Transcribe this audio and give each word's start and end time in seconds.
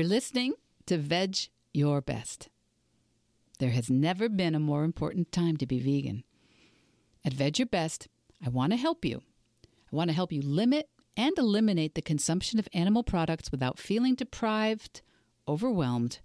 You're 0.00 0.08
listening 0.08 0.54
to 0.86 0.96
Veg 0.96 1.36
Your 1.74 2.00
Best. 2.00 2.48
There 3.58 3.72
has 3.72 3.90
never 3.90 4.30
been 4.30 4.54
a 4.54 4.58
more 4.58 4.82
important 4.82 5.30
time 5.30 5.58
to 5.58 5.66
be 5.66 5.78
vegan. 5.78 6.24
At 7.22 7.34
Veg 7.34 7.58
Your 7.58 7.66
Best, 7.66 8.08
I 8.42 8.48
want 8.48 8.72
to 8.72 8.78
help 8.78 9.04
you. 9.04 9.20
I 9.62 9.94
want 9.94 10.08
to 10.08 10.14
help 10.14 10.32
you 10.32 10.40
limit 10.40 10.88
and 11.18 11.36
eliminate 11.36 11.94
the 11.94 12.00
consumption 12.00 12.58
of 12.58 12.66
animal 12.72 13.02
products 13.02 13.52
without 13.52 13.78
feeling 13.78 14.14
deprived, 14.14 15.02
overwhelmed, 15.46 16.20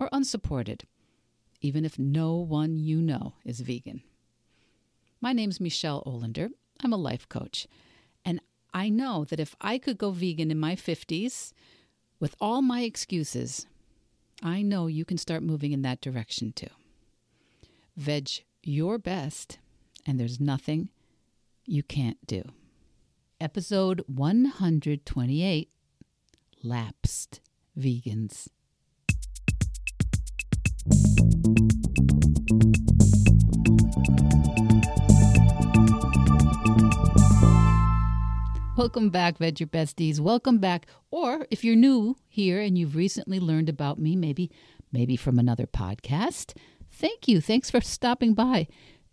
or 0.00 0.08
unsupported, 0.10 0.82
even 1.60 1.84
if 1.84 1.96
no 1.96 2.34
one 2.34 2.74
you 2.74 3.00
know 3.00 3.34
is 3.44 3.60
vegan. 3.60 4.02
My 5.20 5.32
name's 5.32 5.60
Michelle 5.60 6.02
Olander. 6.04 6.48
I'm 6.82 6.92
a 6.92 6.96
life 6.96 7.28
coach. 7.28 7.68
And 8.24 8.40
I 8.72 8.88
know 8.88 9.24
that 9.26 9.38
if 9.38 9.54
I 9.60 9.78
could 9.78 9.98
go 9.98 10.10
vegan 10.10 10.50
in 10.50 10.58
my 10.58 10.74
50s 10.74 11.52
with 12.24 12.34
all 12.40 12.62
my 12.62 12.80
excuses, 12.84 13.66
I 14.42 14.62
know 14.62 14.86
you 14.86 15.04
can 15.04 15.18
start 15.18 15.42
moving 15.42 15.72
in 15.72 15.82
that 15.82 16.00
direction 16.00 16.54
too. 16.54 16.70
Veg 17.98 18.44
your 18.62 18.96
best, 18.96 19.58
and 20.06 20.18
there's 20.18 20.40
nothing 20.40 20.88
you 21.66 21.82
can't 21.82 22.16
do. 22.26 22.42
Episode 23.42 24.02
128 24.06 25.68
Lapsed 26.62 27.40
Vegans. 27.78 28.48
Welcome 38.76 39.10
back, 39.10 39.38
Veg 39.38 39.60
Your 39.60 39.68
Besties. 39.68 40.18
Welcome 40.18 40.58
back. 40.58 40.86
Or 41.12 41.46
if 41.48 41.62
you're 41.62 41.76
new 41.76 42.16
here 42.26 42.60
and 42.60 42.76
you've 42.76 42.96
recently 42.96 43.38
learned 43.38 43.68
about 43.68 44.00
me, 44.00 44.16
maybe 44.16 44.50
maybe 44.90 45.14
from 45.14 45.38
another 45.38 45.66
podcast, 45.66 46.56
thank 46.90 47.28
you. 47.28 47.40
Thanks 47.40 47.70
for 47.70 47.80
stopping 47.80 48.34
by. 48.34 48.66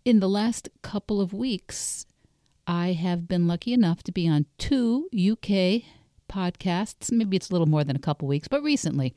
In 0.04 0.18
the 0.18 0.28
last 0.28 0.68
couple 0.82 1.20
of 1.20 1.32
weeks, 1.32 2.06
I 2.66 2.88
have 2.94 3.28
been 3.28 3.46
lucky 3.46 3.72
enough 3.72 4.02
to 4.02 4.10
be 4.10 4.26
on 4.26 4.46
two 4.58 5.08
UK 5.14 5.84
podcasts. 6.28 7.12
Maybe 7.12 7.36
it's 7.36 7.50
a 7.50 7.52
little 7.52 7.68
more 7.68 7.84
than 7.84 7.94
a 7.94 8.00
couple 8.00 8.26
weeks, 8.26 8.48
but 8.48 8.64
recently, 8.64 9.14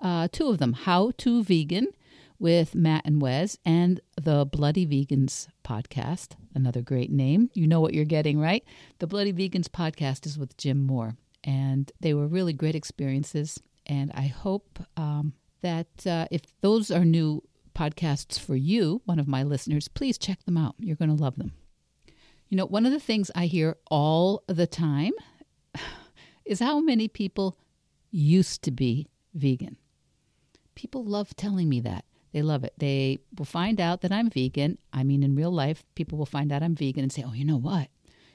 uh, 0.00 0.28
two 0.30 0.48
of 0.48 0.58
them 0.58 0.74
How 0.74 1.12
to 1.16 1.42
Vegan 1.42 1.88
with 2.38 2.74
Matt 2.74 3.02
and 3.04 3.20
Wes, 3.20 3.58
and 3.64 4.00
the 4.20 4.44
Bloody 4.44 4.86
Vegans 4.86 5.48
podcast. 5.64 6.36
Another 6.54 6.82
great 6.82 7.10
name. 7.10 7.50
You 7.54 7.66
know 7.66 7.80
what 7.80 7.94
you're 7.94 8.04
getting, 8.04 8.38
right? 8.38 8.64
The 8.98 9.06
Bloody 9.06 9.32
Vegans 9.32 9.68
podcast 9.68 10.26
is 10.26 10.38
with 10.38 10.56
Jim 10.56 10.84
Moore, 10.84 11.16
and 11.44 11.90
they 12.00 12.14
were 12.14 12.26
really 12.26 12.52
great 12.52 12.74
experiences. 12.74 13.60
And 13.86 14.10
I 14.14 14.26
hope 14.26 14.80
um, 14.96 15.34
that 15.62 16.06
uh, 16.06 16.26
if 16.30 16.42
those 16.60 16.90
are 16.90 17.04
new 17.04 17.42
podcasts 17.74 18.38
for 18.38 18.56
you, 18.56 19.02
one 19.04 19.18
of 19.18 19.28
my 19.28 19.42
listeners, 19.42 19.86
please 19.86 20.18
check 20.18 20.42
them 20.44 20.56
out. 20.56 20.74
You're 20.78 20.96
going 20.96 21.14
to 21.14 21.22
love 21.22 21.36
them. 21.36 21.52
You 22.48 22.56
know, 22.56 22.66
one 22.66 22.86
of 22.86 22.92
the 22.92 23.00
things 23.00 23.30
I 23.34 23.46
hear 23.46 23.76
all 23.90 24.42
the 24.46 24.66
time 24.66 25.12
is 26.44 26.60
how 26.60 26.80
many 26.80 27.06
people 27.06 27.58
used 28.10 28.62
to 28.62 28.70
be 28.70 29.08
vegan. 29.34 29.76
People 30.74 31.04
love 31.04 31.36
telling 31.36 31.68
me 31.68 31.80
that. 31.80 32.05
They 32.36 32.42
love 32.42 32.64
it. 32.64 32.74
They 32.76 33.20
will 33.38 33.46
find 33.46 33.80
out 33.80 34.02
that 34.02 34.12
I'm 34.12 34.28
vegan. 34.28 34.76
I 34.92 35.04
mean, 35.04 35.22
in 35.22 35.34
real 35.34 35.50
life, 35.50 35.82
people 35.94 36.18
will 36.18 36.26
find 36.26 36.52
out 36.52 36.62
I'm 36.62 36.74
vegan 36.74 37.02
and 37.02 37.10
say, 37.10 37.24
oh, 37.26 37.32
you 37.32 37.46
know 37.46 37.56
what? 37.56 37.88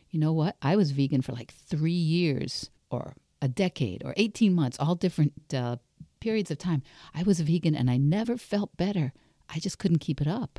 You 0.10 0.20
know 0.20 0.34
what? 0.34 0.56
I 0.60 0.76
was 0.76 0.90
vegan 0.90 1.22
for 1.22 1.34
like 1.34 1.54
three 1.54 1.92
years 1.92 2.72
or 2.90 3.14
a 3.44 3.48
decade 3.48 4.02
or 4.04 4.16
18 4.18 4.56
months, 4.56 4.76
all 4.80 4.96
different 4.96 5.34
uh, 5.54 5.76
periods 6.20 6.50
of 6.50 6.58
time. 6.58 6.82
I 7.14 7.22
was 7.22 7.42
vegan 7.42 7.76
and 7.76 7.92
I 7.92 7.98
never 7.98 8.38
felt 8.38 8.76
better. 8.76 9.14
I 9.48 9.60
just 9.60 9.78
couldn't 9.78 10.00
keep 10.00 10.20
it 10.20 10.28
up. 10.28 10.58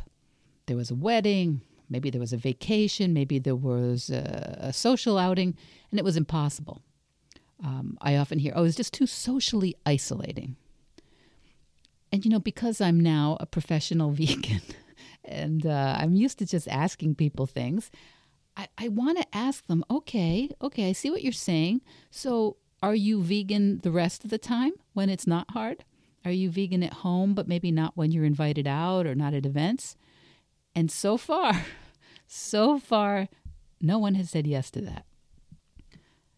There 0.67 0.77
was 0.77 0.93
a 0.93 0.95
wedding, 0.95 1.63
maybe 1.91 2.11
there 2.11 2.21
was 2.21 2.33
a 2.33 2.37
vacation, 2.37 3.13
maybe 3.13 3.41
there 3.41 3.57
was 3.57 4.09
a, 4.09 4.59
a 4.61 4.73
social 4.73 5.19
outing, 5.19 5.57
and 5.91 5.99
it 5.99 6.05
was 6.05 6.17
impossible. 6.17 6.81
Um, 7.61 7.99
I 8.01 8.15
often 8.15 8.39
hear, 8.39 8.53
oh, 8.55 8.63
it's 8.63 8.77
just 8.77 8.95
too 8.95 9.09
socially 9.09 9.75
isolating. 9.85 10.55
And, 12.13 12.25
you 12.25 12.31
know, 12.31 12.41
because 12.41 12.81
I'm 12.81 13.01
now 13.01 13.39
a 13.41 13.47
professional 13.47 14.11
vegan 14.13 14.61
and 15.25 15.67
uh, 15.67 15.97
I'm 15.99 16.15
used 16.15 16.39
to 16.39 16.47
just 16.47 16.69
asking 16.69 17.15
people 17.15 17.47
things, 17.47 17.91
I, 18.57 18.69
I 18.77 18.89
want 18.89 19.19
to 19.19 19.37
ask 19.37 19.67
them, 19.67 19.85
okay, 19.91 20.51
okay, 20.61 20.89
I 20.89 20.93
see 20.93 21.11
what 21.11 21.23
you're 21.23 21.33
saying. 21.33 21.81
So 22.11 22.59
are 22.83 22.95
you 22.95 23.23
vegan 23.23 23.79
the 23.79 23.91
rest 23.91 24.25
of 24.25 24.31
the 24.31 24.39
time 24.39 24.73
when 24.93 25.09
it's 25.09 25.27
not 25.27 25.51
hard? 25.53 25.85
Are 26.25 26.31
you 26.31 26.51
vegan 26.51 26.83
at 26.83 26.93
home, 26.93 27.35
but 27.35 27.49
maybe 27.49 27.73
not 27.73 27.97
when 27.97 28.13
you're 28.13 28.25
invited 28.25 28.67
out 28.67 29.07
or 29.07 29.15
not 29.15 29.35
at 29.35 29.47
events? 29.47 29.97
And 30.75 30.91
so 30.91 31.17
far, 31.17 31.65
so 32.27 32.79
far, 32.79 33.29
no 33.81 33.99
one 33.99 34.15
has 34.15 34.31
said 34.31 34.47
yes 34.47 34.71
to 34.73 34.81
that. 34.83 35.07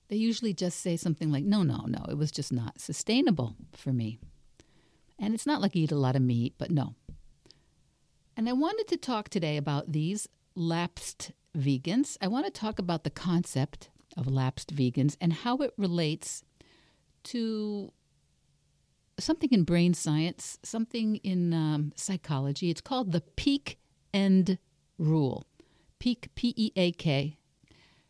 They 0.09 0.17
usually 0.17 0.55
just 0.55 0.81
say 0.81 0.97
something 0.97 1.33
like, 1.33 1.45
no, 1.45 1.63
no, 1.63 1.85
no, 1.87 2.05
it 2.09 2.17
was 2.17 2.31
just 2.31 2.53
not 2.53 2.81
sustainable 2.81 3.57
for 3.73 3.93
me. 3.93 4.19
And 5.19 5.35
it's 5.35 5.47
not 5.47 5.61
like 5.61 5.75
you 5.75 5.85
eat 5.85 5.93
a 5.93 5.97
lot 5.97 6.17
of 6.17 6.23
meat, 6.23 6.55
but 6.59 6.71
no. 6.71 6.95
And 8.37 8.49
I 8.49 8.53
wanted 8.53 8.89
to 8.89 8.97
talk 8.97 9.29
today 9.29 9.57
about 9.57 9.93
these 9.93 10.29
lapsed 10.55 11.33
vegans. 11.57 12.17
I 12.21 12.29
want 12.29 12.47
to 12.47 12.51
talk 12.51 12.79
about 12.79 13.05
the 13.05 13.11
concept 13.11 13.91
of 14.17 14.27
lapsed 14.27 14.75
vegans 14.75 15.17
and 15.21 15.33
how 15.33 15.59
it 15.59 15.73
relates 15.77 16.43
to 17.25 17.93
something 19.19 19.51
in 19.53 19.63
brain 19.63 19.95
science, 19.95 20.59
something 20.63 21.17
in 21.17 21.55
um, 21.55 21.93
psychology. 21.95 22.71
It's 22.71 22.81
called 22.81 23.13
the 23.13 23.21
peak 23.21 23.79
end 24.13 24.59
rule. 24.99 25.47
Peak, 26.01 26.29
P 26.35 26.53
E 26.57 26.73
A 26.77 26.93
K. 26.93 27.39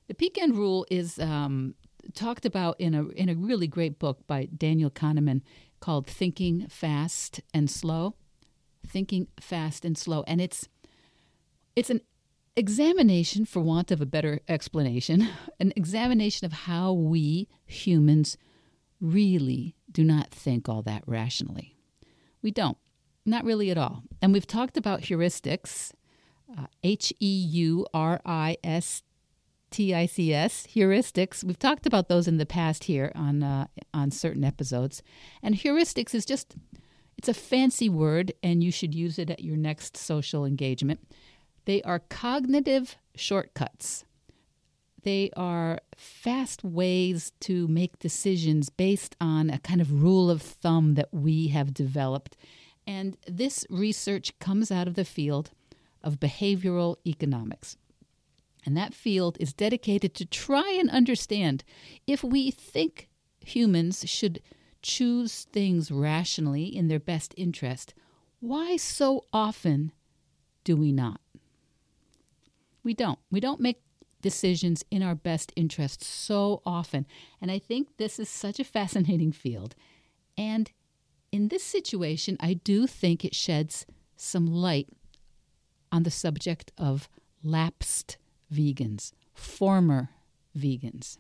The 0.09 0.15
peak 0.15 0.39
end 0.41 0.57
rule 0.57 0.87
is 0.91 1.19
um, 1.19 1.75
talked 2.15 2.45
about 2.45 2.81
in 2.81 2.95
a 2.95 3.09
in 3.09 3.29
a 3.29 3.35
really 3.35 3.67
great 3.67 3.99
book 3.99 4.27
by 4.27 4.47
Daniel 4.47 4.91
Kahneman 4.91 5.43
called 5.85 6.07
Thinking 6.07 6.67
Fast 6.69 7.43
and 7.53 7.71
Slow. 7.71 8.15
Thinking 8.87 9.29
Fast 9.39 9.85
and 9.85 9.99
Slow. 9.99 10.25
And 10.27 10.41
it's 10.41 10.67
it's 11.77 11.91
an 11.91 12.01
examination, 12.57 13.45
for 13.45 13.61
want 13.61 13.91
of 13.91 14.01
a 14.01 14.07
better 14.07 14.41
explanation, 14.49 15.29
an 15.61 15.75
examination 15.77 16.47
of 16.47 16.53
how 16.53 16.95
we 16.95 17.49
humans 17.67 18.39
really 18.99 19.75
do 19.93 20.03
not 20.05 20.31
think 20.31 20.71
all 20.71 20.81
that 20.83 21.03
rationally. 21.07 21.77
We 22.41 22.51
don't, 22.51 22.79
not 23.27 23.45
really 23.45 23.71
at 23.71 23.77
all. 23.77 24.05
And 24.23 24.33
we've 24.33 24.47
talked 24.47 24.79
about 24.79 25.03
heuristics, 25.03 25.93
uh, 26.57 26.69
H 26.83 27.13
E 27.21 27.47
U 27.51 27.87
R 27.93 28.23
I 28.25 28.57
S 28.65 29.03
TICS 29.75 30.69
heuristics. 30.69 31.43
We've 31.43 31.59
talked 31.59 31.85
about 31.85 32.09
those 32.09 32.29
in 32.29 32.37
the 32.37 32.47
past 32.47 32.85
here 32.85 33.11
on 33.17 33.43
uh, 33.43 33.67
on 33.93 34.13
certain 34.13 34.45
episodes. 34.45 35.03
And 35.43 35.57
heuristics 35.57 36.15
is 36.15 36.25
just 36.25 36.55
it's 37.19 37.29
a 37.29 37.35
fancy 37.35 37.89
word 37.89 38.33
and 38.41 38.63
you 38.63 38.71
should 38.71 38.95
use 38.95 39.19
it 39.19 39.31
at 39.31 39.43
your 39.43 39.57
next 39.57 39.97
social 39.97 40.45
engagement. 40.45 41.01
They 41.65 41.83
are 41.83 41.99
cognitive 41.99 42.97
shortcuts. 43.17 44.05
They 45.03 45.31
are 45.37 45.81
fast 45.97 46.63
ways 46.63 47.33
to 47.41 47.67
make 47.67 47.99
decisions 47.99 48.71
based 48.71 49.17
on 49.21 49.51
a 49.51 49.59
kind 49.59 49.81
of 49.81 50.03
rule 50.05 50.31
of 50.31 50.41
thumb 50.41 50.95
that 50.95 51.13
we 51.13 51.49
have 51.49 51.75
developed. 51.75 52.37
And 52.87 53.17
this 53.27 53.67
research 53.69 54.39
comes 54.39 54.71
out 54.71 54.87
of 54.87 54.95
the 54.95 55.05
field 55.05 55.51
of 56.03 56.21
behavioral 56.21 56.97
economics. 57.05 57.77
And 58.65 58.77
that 58.77 58.95
field 58.95 59.37
is 59.41 59.53
dedicated 59.53 60.15
to 60.15 60.25
try 60.25 60.77
and 60.79 60.89
understand 60.91 61.65
if 62.07 62.25
we 62.25 62.51
think 62.51 63.09
humans 63.41 64.05
should 64.09 64.41
choose 64.83 65.45
things 65.53 65.91
rationally 65.91 66.65
in 66.65 66.89
their 66.89 67.01
best 67.01 67.35
interest, 67.37 67.95
why 68.41 68.77
so 68.77 69.25
often 69.33 69.93
do 70.63 70.77
we 70.77 70.93
not? 70.93 71.21
We 72.83 72.95
don't. 72.95 73.19
We 73.31 73.41
don't 73.41 73.61
make 73.61 73.81
decisions 74.21 74.85
in 74.91 75.03
our 75.03 75.15
best 75.15 75.53
interest 75.57 76.03
so 76.03 76.63
often. 76.65 77.07
And 77.41 77.51
I 77.51 77.59
think 77.59 77.97
this 77.97 78.19
is 78.19 78.29
such 78.29 78.59
a 78.59 78.65
fascinating 78.65 79.33
field. 79.33 79.75
And 80.37 80.71
in 81.31 81.49
this 81.49 81.63
situation, 81.63 82.37
I 82.41 82.55
do 82.55 82.87
think 82.87 83.25
it 83.25 83.35
sheds 83.35 83.87
some 84.17 84.47
light 84.47 84.89
on 85.91 86.05
the 86.05 86.11
subject 86.11 86.73
of 86.79 87.09
lapsed 87.43 88.17
vegans, 88.53 89.13
former 89.33 90.11
vegans. 90.57 91.19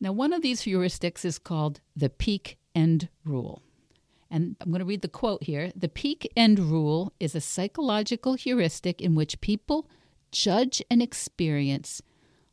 Now, 0.00 0.12
one 0.12 0.32
of 0.32 0.42
these 0.42 0.62
heuristics 0.62 1.24
is 1.24 1.38
called 1.38 1.80
the 1.96 2.08
peak 2.08 2.58
end 2.74 3.08
rule. 3.24 3.62
And 4.30 4.56
I'm 4.60 4.70
going 4.70 4.80
to 4.80 4.84
read 4.84 5.02
the 5.02 5.08
quote 5.08 5.44
here. 5.44 5.72
The 5.74 5.88
peak 5.88 6.30
end 6.36 6.58
rule 6.58 7.12
is 7.18 7.34
a 7.34 7.40
psychological 7.40 8.34
heuristic 8.34 9.00
in 9.00 9.14
which 9.14 9.40
people 9.40 9.88
judge 10.30 10.82
an 10.90 11.00
experience 11.00 12.02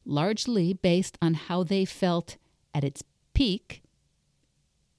largely 0.05 0.73
based 0.73 1.17
on 1.21 1.33
how 1.33 1.63
they 1.63 1.83
felt 1.83 2.37
at 2.73 2.83
its 2.83 3.03
peak, 3.33 3.81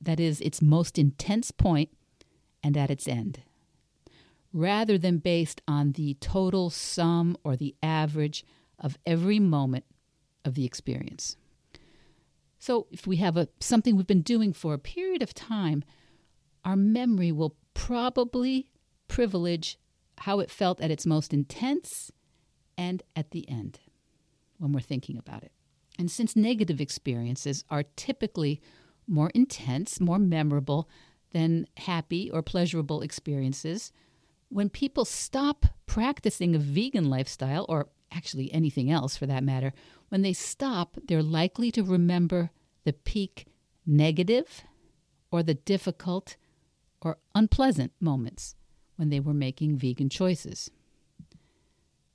that 0.01 0.21
is, 0.21 0.41
its 0.41 0.61
most 0.61 0.99
intense 0.99 1.51
point 1.51 1.91
and 2.63 2.77
at 2.77 2.91
its 2.91 3.09
end, 3.09 3.41
rather 4.57 4.97
than 4.97 5.19
based 5.19 5.61
on 5.69 5.93
the 5.93 6.15
total 6.15 6.71
sum 6.71 7.37
or 7.45 7.57
the 7.57 7.77
average 7.83 8.43
of 8.79 8.97
every 9.05 9.39
moment 9.39 9.85
of 10.47 10.55
the 10.55 10.65
experience. 10.65 11.37
So, 12.59 12.87
if 12.91 13.07
we 13.07 13.17
have 13.17 13.37
a, 13.37 13.49
something 13.61 13.97
we've 13.97 14.07
been 14.07 14.23
doing 14.23 14.55
for 14.55 14.73
a 14.73 14.79
period 14.79 15.23
of 15.23 15.35
time, 15.35 15.85
our 16.65 16.75
memory 16.75 17.31
will 17.31 17.55
probably 17.75 18.71
privilege 19.09 19.79
how 20.19 20.41
it 20.41 20.51
felt 20.51 20.81
at 20.81 20.91
its 20.91 21.05
most 21.05 21.35
intense 21.35 22.11
and 22.79 23.03
at 23.15 23.33
the 23.33 23.47
end 23.51 23.79
when 24.57 24.73
we're 24.73 24.81
thinking 24.81 25.19
about 25.19 25.43
it. 25.43 25.53
And 25.99 26.11
since 26.11 26.35
negative 26.35 26.81
experiences 26.81 27.63
are 27.69 27.85
typically 27.95 28.63
more 29.07 29.31
intense, 29.35 30.01
more 30.01 30.19
memorable 30.19 30.89
than 31.33 31.67
happy 31.77 32.31
or 32.31 32.41
pleasurable 32.41 33.03
experiences, 33.03 33.93
when 34.49 34.69
people 34.69 35.05
stop 35.05 35.67
practicing 35.87 36.55
a 36.55 36.59
vegan 36.59 37.09
lifestyle, 37.11 37.67
or 37.69 37.89
actually 38.13 38.53
anything 38.53 38.91
else 38.91 39.17
for 39.17 39.27
that 39.27 39.45
matter, 39.45 39.73
when 40.09 40.23
they 40.23 40.33
stop, 40.33 40.97
they're 41.07 41.23
likely 41.23 41.71
to 41.73 41.83
remember 41.83 42.51
the 42.85 42.93
peak 42.93 43.47
negative 43.85 44.65
or 45.31 45.43
the 45.43 45.55
difficult 45.55 46.37
or 47.03 47.19
unpleasant 47.35 47.93
moments 48.01 48.55
when 48.97 49.11
they 49.11 49.21
were 49.21 49.35
making 49.35 49.77
vegan 49.77 50.09
choices. 50.09 50.71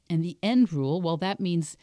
And 0.10 0.24
the 0.24 0.38
end 0.42 0.74
rule, 0.74 1.02
well, 1.02 1.18
that 1.18 1.40
means 1.40 1.78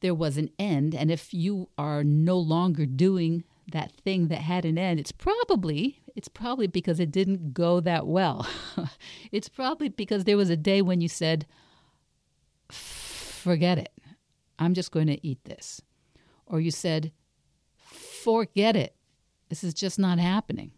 there 0.00 0.14
was 0.14 0.36
an 0.36 0.50
end. 0.58 0.94
And 0.94 1.10
if 1.10 1.32
you 1.32 1.68
are 1.78 2.04
no 2.04 2.38
longer 2.38 2.86
doing 2.86 3.44
that 3.72 3.92
thing 3.92 4.28
that 4.28 4.42
had 4.42 4.64
an 4.64 4.78
end, 4.78 5.00
it's 5.00 5.12
probably 5.12 6.00
it's 6.14 6.28
probably 6.28 6.66
because 6.66 7.00
it 7.00 7.10
didn't 7.10 7.54
go 7.54 7.80
that 7.80 8.06
well. 8.06 8.46
it's 9.32 9.48
probably 9.48 9.88
because 9.88 10.24
there 10.24 10.36
was 10.36 10.50
a 10.50 10.56
day 10.56 10.82
when 10.82 11.00
you 11.00 11.08
said, 11.08 11.46
"Forget 12.70 13.78
it. 13.78 13.92
I'm 14.58 14.74
just 14.74 14.92
going 14.92 15.08
to 15.08 15.26
eat 15.26 15.44
this." 15.44 15.80
Or 16.46 16.60
you 16.60 16.70
said, 16.70 17.12
"Forget 17.76 18.76
it. 18.76 18.94
This 19.48 19.64
is 19.64 19.74
just 19.74 19.98
not 19.98 20.18
happening." 20.18 20.72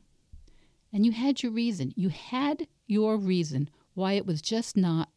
And 0.93 1.05
you 1.05 1.13
had 1.13 1.43
your 1.43 1.53
reason. 1.53 1.93
You 1.97 2.09
had 2.09 2.69
your 2.87 3.19
reason 3.19 3.69
why 3.95 4.13
it 4.13 4.27
was 4.27 4.41
just 4.41 4.77
not 4.77 5.11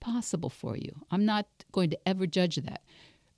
possible 0.00 0.50
for 0.50 0.76
you. 0.76 0.94
I'm 1.10 1.24
not 1.24 1.46
going 1.72 1.90
to 1.90 2.08
ever 2.08 2.26
judge 2.26 2.56
that. 2.56 2.82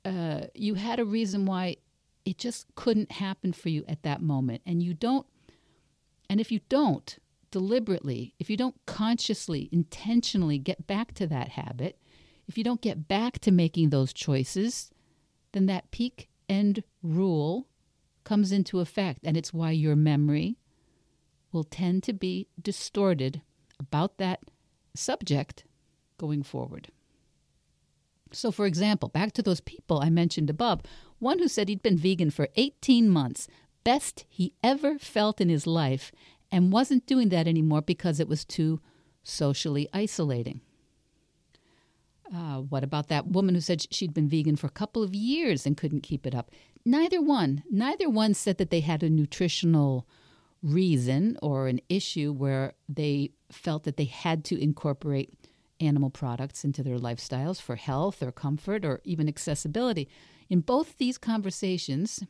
Uh, 0.04 0.46
you 0.54 0.74
had 0.74 0.98
a 0.98 1.04
reason 1.04 1.46
why 1.46 1.76
it 2.24 2.38
just 2.38 2.66
couldn't 2.74 3.12
happen 3.12 3.52
for 3.52 3.68
you 3.68 3.84
at 3.86 4.02
that 4.02 4.20
moment. 4.20 4.62
And 4.66 4.82
you 4.82 4.94
don't, 4.94 5.26
and 6.28 6.40
if 6.40 6.50
you 6.50 6.60
don't 6.68 7.18
deliberately, 7.50 8.34
if 8.38 8.50
you 8.50 8.56
don't 8.56 8.76
consciously, 8.86 9.68
intentionally 9.72 10.58
get 10.58 10.86
back 10.86 11.14
to 11.14 11.26
that 11.26 11.50
habit, 11.50 11.98
if 12.46 12.56
you 12.58 12.64
don't 12.64 12.80
get 12.80 13.08
back 13.08 13.38
to 13.40 13.50
making 13.50 13.90
those 13.90 14.12
choices, 14.12 14.90
then 15.52 15.66
that 15.66 15.90
peak 15.90 16.28
end 16.48 16.82
rule 17.02 17.66
comes 18.24 18.52
into 18.52 18.80
effect. 18.80 19.20
And 19.24 19.36
it's 19.36 19.54
why 19.54 19.70
your 19.70 19.96
memory 19.96 20.58
will 21.52 21.64
tend 21.64 22.02
to 22.04 22.12
be 22.12 22.48
distorted 22.60 23.40
about 23.78 24.18
that 24.18 24.40
subject 24.94 25.64
going 26.18 26.42
forward. 26.42 26.88
So, 28.32 28.50
for 28.50 28.66
example, 28.66 29.08
back 29.08 29.32
to 29.32 29.42
those 29.42 29.60
people 29.60 30.00
I 30.00 30.10
mentioned 30.10 30.50
above, 30.50 30.82
one 31.18 31.38
who 31.38 31.48
said 31.48 31.68
he'd 31.68 31.82
been 31.82 31.96
vegan 31.96 32.30
for 32.30 32.48
18 32.56 33.08
months, 33.08 33.48
best 33.86 34.24
he 34.28 34.52
ever 34.64 34.98
felt 34.98 35.40
in 35.40 35.48
his 35.48 35.64
life, 35.64 36.10
and 36.50 36.72
wasn't 36.72 37.06
doing 37.06 37.28
that 37.28 37.46
anymore 37.46 37.82
because 37.82 38.18
it 38.18 38.26
was 38.26 38.44
too 38.44 38.80
socially 39.22 39.88
isolating. 39.94 40.60
Uh, 42.34 42.56
what 42.56 42.82
about 42.82 43.06
that 43.06 43.28
woman 43.28 43.54
who 43.54 43.60
said 43.60 43.86
she'd 43.94 44.12
been 44.12 44.28
vegan 44.28 44.56
for 44.56 44.66
a 44.66 44.80
couple 44.80 45.04
of 45.04 45.14
years 45.14 45.64
and 45.64 45.76
couldn't 45.76 46.02
keep 46.02 46.26
it 46.26 46.34
up? 46.34 46.50
Neither 46.84 47.22
one, 47.22 47.62
neither 47.70 48.10
one 48.10 48.34
said 48.34 48.58
that 48.58 48.70
they 48.70 48.80
had 48.80 49.04
a 49.04 49.08
nutritional 49.08 50.04
reason 50.64 51.38
or 51.40 51.68
an 51.68 51.80
issue 51.88 52.32
where 52.32 52.72
they 52.88 53.30
felt 53.52 53.84
that 53.84 53.96
they 53.96 54.06
had 54.06 54.44
to 54.46 54.60
incorporate 54.60 55.32
animal 55.78 56.10
products 56.10 56.64
into 56.64 56.82
their 56.82 56.98
lifestyles 56.98 57.62
for 57.62 57.76
health 57.76 58.20
or 58.20 58.32
comfort 58.32 58.84
or 58.84 59.00
even 59.04 59.28
accessibility. 59.28 60.08
In 60.48 60.60
both 60.60 60.98
these 60.98 61.18
conversations, 61.18 62.24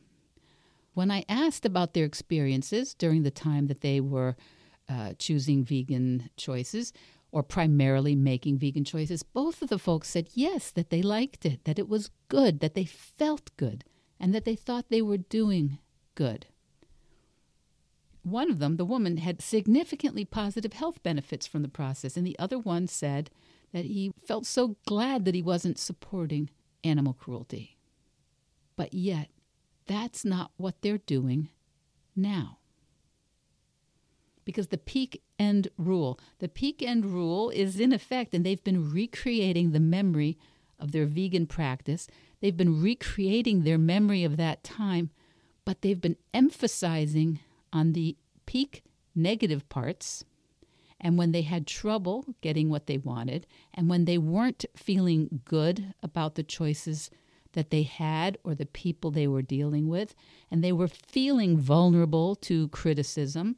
when 0.97 1.11
I 1.11 1.25
asked 1.29 1.63
about 1.63 1.93
their 1.93 2.05
experiences 2.05 2.95
during 2.95 3.21
the 3.21 3.29
time 3.29 3.67
that 3.67 3.81
they 3.81 4.01
were 4.01 4.35
uh, 4.89 5.13
choosing 5.19 5.63
vegan 5.63 6.31
choices 6.37 6.91
or 7.31 7.43
primarily 7.43 8.15
making 8.15 8.57
vegan 8.57 8.83
choices, 8.83 9.21
both 9.21 9.61
of 9.61 9.69
the 9.69 9.77
folks 9.77 10.09
said 10.09 10.27
yes, 10.33 10.71
that 10.71 10.89
they 10.89 11.03
liked 11.03 11.45
it, 11.45 11.65
that 11.65 11.77
it 11.77 11.87
was 11.87 12.09
good, 12.29 12.61
that 12.61 12.73
they 12.73 12.85
felt 12.85 13.55
good, 13.57 13.83
and 14.19 14.33
that 14.33 14.43
they 14.43 14.55
thought 14.55 14.89
they 14.89 15.03
were 15.03 15.17
doing 15.17 15.77
good. 16.15 16.47
One 18.23 18.49
of 18.49 18.57
them, 18.57 18.77
the 18.77 18.83
woman, 18.83 19.17
had 19.17 19.39
significantly 19.39 20.25
positive 20.25 20.73
health 20.73 21.03
benefits 21.03 21.45
from 21.45 21.61
the 21.61 21.67
process, 21.67 22.17
and 22.17 22.25
the 22.25 22.39
other 22.39 22.57
one 22.57 22.87
said 22.87 23.29
that 23.71 23.85
he 23.85 24.13
felt 24.25 24.47
so 24.47 24.77
glad 24.87 25.25
that 25.25 25.35
he 25.35 25.43
wasn't 25.43 25.77
supporting 25.77 26.49
animal 26.83 27.13
cruelty. 27.13 27.77
But 28.75 28.95
yet, 28.95 29.29
that's 29.87 30.23
not 30.25 30.51
what 30.57 30.81
they're 30.81 30.97
doing 30.97 31.49
now. 32.15 32.57
Because 34.45 34.67
the 34.67 34.77
peak 34.77 35.21
end 35.37 35.67
rule, 35.77 36.19
the 36.39 36.47
peak 36.47 36.81
end 36.81 37.05
rule 37.05 37.49
is 37.49 37.79
in 37.79 37.91
effect, 37.91 38.33
and 38.33 38.45
they've 38.45 38.63
been 38.63 38.91
recreating 38.91 39.71
the 39.71 39.79
memory 39.79 40.37
of 40.79 40.91
their 40.91 41.05
vegan 41.05 41.47
practice. 41.47 42.07
They've 42.39 42.55
been 42.55 42.81
recreating 42.81 43.63
their 43.63 43.77
memory 43.77 44.23
of 44.23 44.37
that 44.37 44.63
time, 44.63 45.09
but 45.65 45.81
they've 45.81 45.99
been 45.99 46.17
emphasizing 46.33 47.39
on 47.73 47.93
the 47.93 48.15
peak 48.45 48.83
negative 49.15 49.67
parts 49.67 50.23
and 50.99 51.17
when 51.17 51.31
they 51.31 51.43
had 51.43 51.67
trouble 51.67 52.25
getting 52.41 52.69
what 52.69 52.87
they 52.87 52.97
wanted, 52.97 53.45
and 53.73 53.89
when 53.89 54.05
they 54.05 54.17
weren't 54.17 54.65
feeling 54.75 55.41
good 55.45 55.93
about 56.01 56.35
the 56.35 56.43
choices 56.43 57.09
that 57.57 57.71
they 57.71 57.81
had 57.81 58.37
or 58.43 58.53
the 58.53 58.67
people 58.67 59.09
they 59.09 59.27
were 59.27 59.41
dealing 59.41 59.87
with, 59.87 60.13
and 60.51 60.63
they 60.63 60.71
were 60.71 60.87
feeling 60.87 61.57
vulnerable 61.57 62.35
to 62.35 62.67
criticism, 62.67 63.55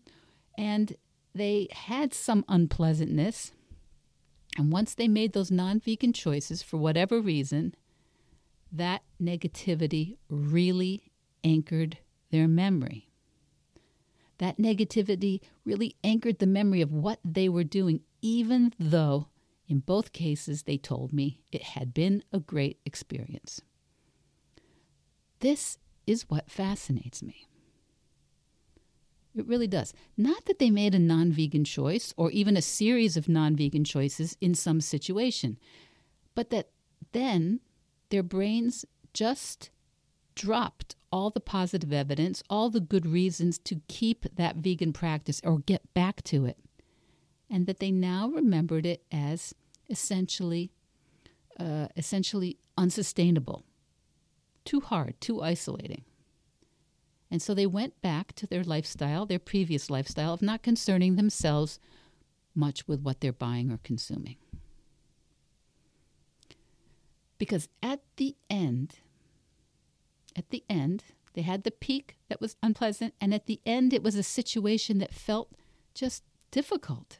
and 0.57 0.95
they 1.35 1.67
had 1.71 2.13
some 2.13 2.45
unpleasantness. 2.47 3.51
And 4.57 4.71
once 4.71 4.95
they 4.95 5.09
made 5.09 5.33
those 5.33 5.51
non 5.51 5.81
vegan 5.81 6.13
choices 6.13 6.63
for 6.63 6.77
whatever 6.77 7.19
reason, 7.19 7.75
that 8.71 9.01
negativity 9.21 10.15
really 10.29 11.11
anchored 11.43 11.97
their 12.31 12.47
memory 12.47 13.09
that 14.37 14.57
negativity 14.57 15.41
really 15.65 15.97
anchored 16.01 16.39
the 16.39 16.47
memory 16.47 16.79
of 16.79 16.93
what 16.93 17.19
they 17.25 17.49
were 17.49 17.65
doing, 17.65 17.99
even 18.21 18.73
though 18.79 19.27
in 19.67 19.79
both 19.79 20.13
cases 20.13 20.63
they 20.63 20.77
told 20.77 21.11
me 21.11 21.41
it 21.51 21.61
had 21.61 21.93
been 21.93 22.23
a 22.31 22.39
great 22.39 22.79
experience. 22.85 23.61
This 25.39 25.77
is 26.05 26.29
what 26.29 26.49
fascinates 26.49 27.23
me. 27.23 27.47
It 29.35 29.47
really 29.47 29.67
does. 29.67 29.93
Not 30.17 30.45
that 30.45 30.59
they 30.59 30.69
made 30.69 30.95
a 30.95 30.99
non 30.99 31.31
vegan 31.31 31.63
choice 31.63 32.13
or 32.17 32.31
even 32.31 32.57
a 32.57 32.61
series 32.61 33.15
of 33.15 33.29
non 33.29 33.55
vegan 33.55 33.83
choices 33.83 34.35
in 34.41 34.53
some 34.53 34.81
situation, 34.81 35.57
but 36.35 36.49
that 36.49 36.69
then 37.11 37.61
their 38.09 38.23
brains 38.23 38.85
just 39.13 39.69
dropped 40.35 40.95
all 41.11 41.29
the 41.29 41.39
positive 41.39 41.93
evidence, 41.93 42.43
all 42.49 42.69
the 42.69 42.79
good 42.79 43.05
reasons 43.05 43.57
to 43.59 43.81
keep 43.87 44.25
that 44.35 44.57
vegan 44.57 44.93
practice 44.93 45.41
or 45.43 45.59
get 45.59 45.93
back 45.93 46.23
to 46.23 46.45
it, 46.45 46.57
and 47.49 47.65
that 47.67 47.79
they 47.79 47.91
now 47.91 48.29
remembered 48.29 48.85
it 48.85 49.03
as 49.11 49.53
essentially, 49.89 50.71
uh, 51.59 51.87
essentially 51.95 52.57
unsustainable, 52.77 53.63
too 54.69 54.81
hard, 54.81 55.19
too 55.19 55.41
isolating. 55.41 56.03
And 57.31 57.41
so 57.41 57.55
they 57.55 57.65
went 57.65 57.99
back 58.03 58.33
to 58.33 58.45
their 58.45 58.63
lifestyle, 58.63 59.25
their 59.25 59.39
previous 59.39 59.89
lifestyle 59.89 60.31
of 60.31 60.43
not 60.43 60.61
concerning 60.61 61.15
themselves 61.15 61.79
much 62.53 62.87
with 62.87 63.01
what 63.01 63.19
they're 63.19 63.33
buying 63.33 63.71
or 63.71 63.79
consuming. 63.83 64.35
Because 67.39 67.67
at 67.81 68.01
the 68.17 68.35
end, 68.47 68.97
at 70.35 70.51
the 70.51 70.63
end, 70.69 71.03
they 71.33 71.41
had 71.41 71.63
the 71.63 71.71
peak 71.71 72.17
that 72.27 72.39
was 72.39 72.55
unpleasant, 72.61 73.15
and 73.19 73.33
at 73.33 73.47
the 73.47 73.61
end, 73.65 73.91
it 73.91 74.03
was 74.03 74.13
a 74.13 74.23
situation 74.23 74.99
that 74.99 75.15
felt 75.15 75.51
just 75.95 76.23
difficult. 76.51 77.17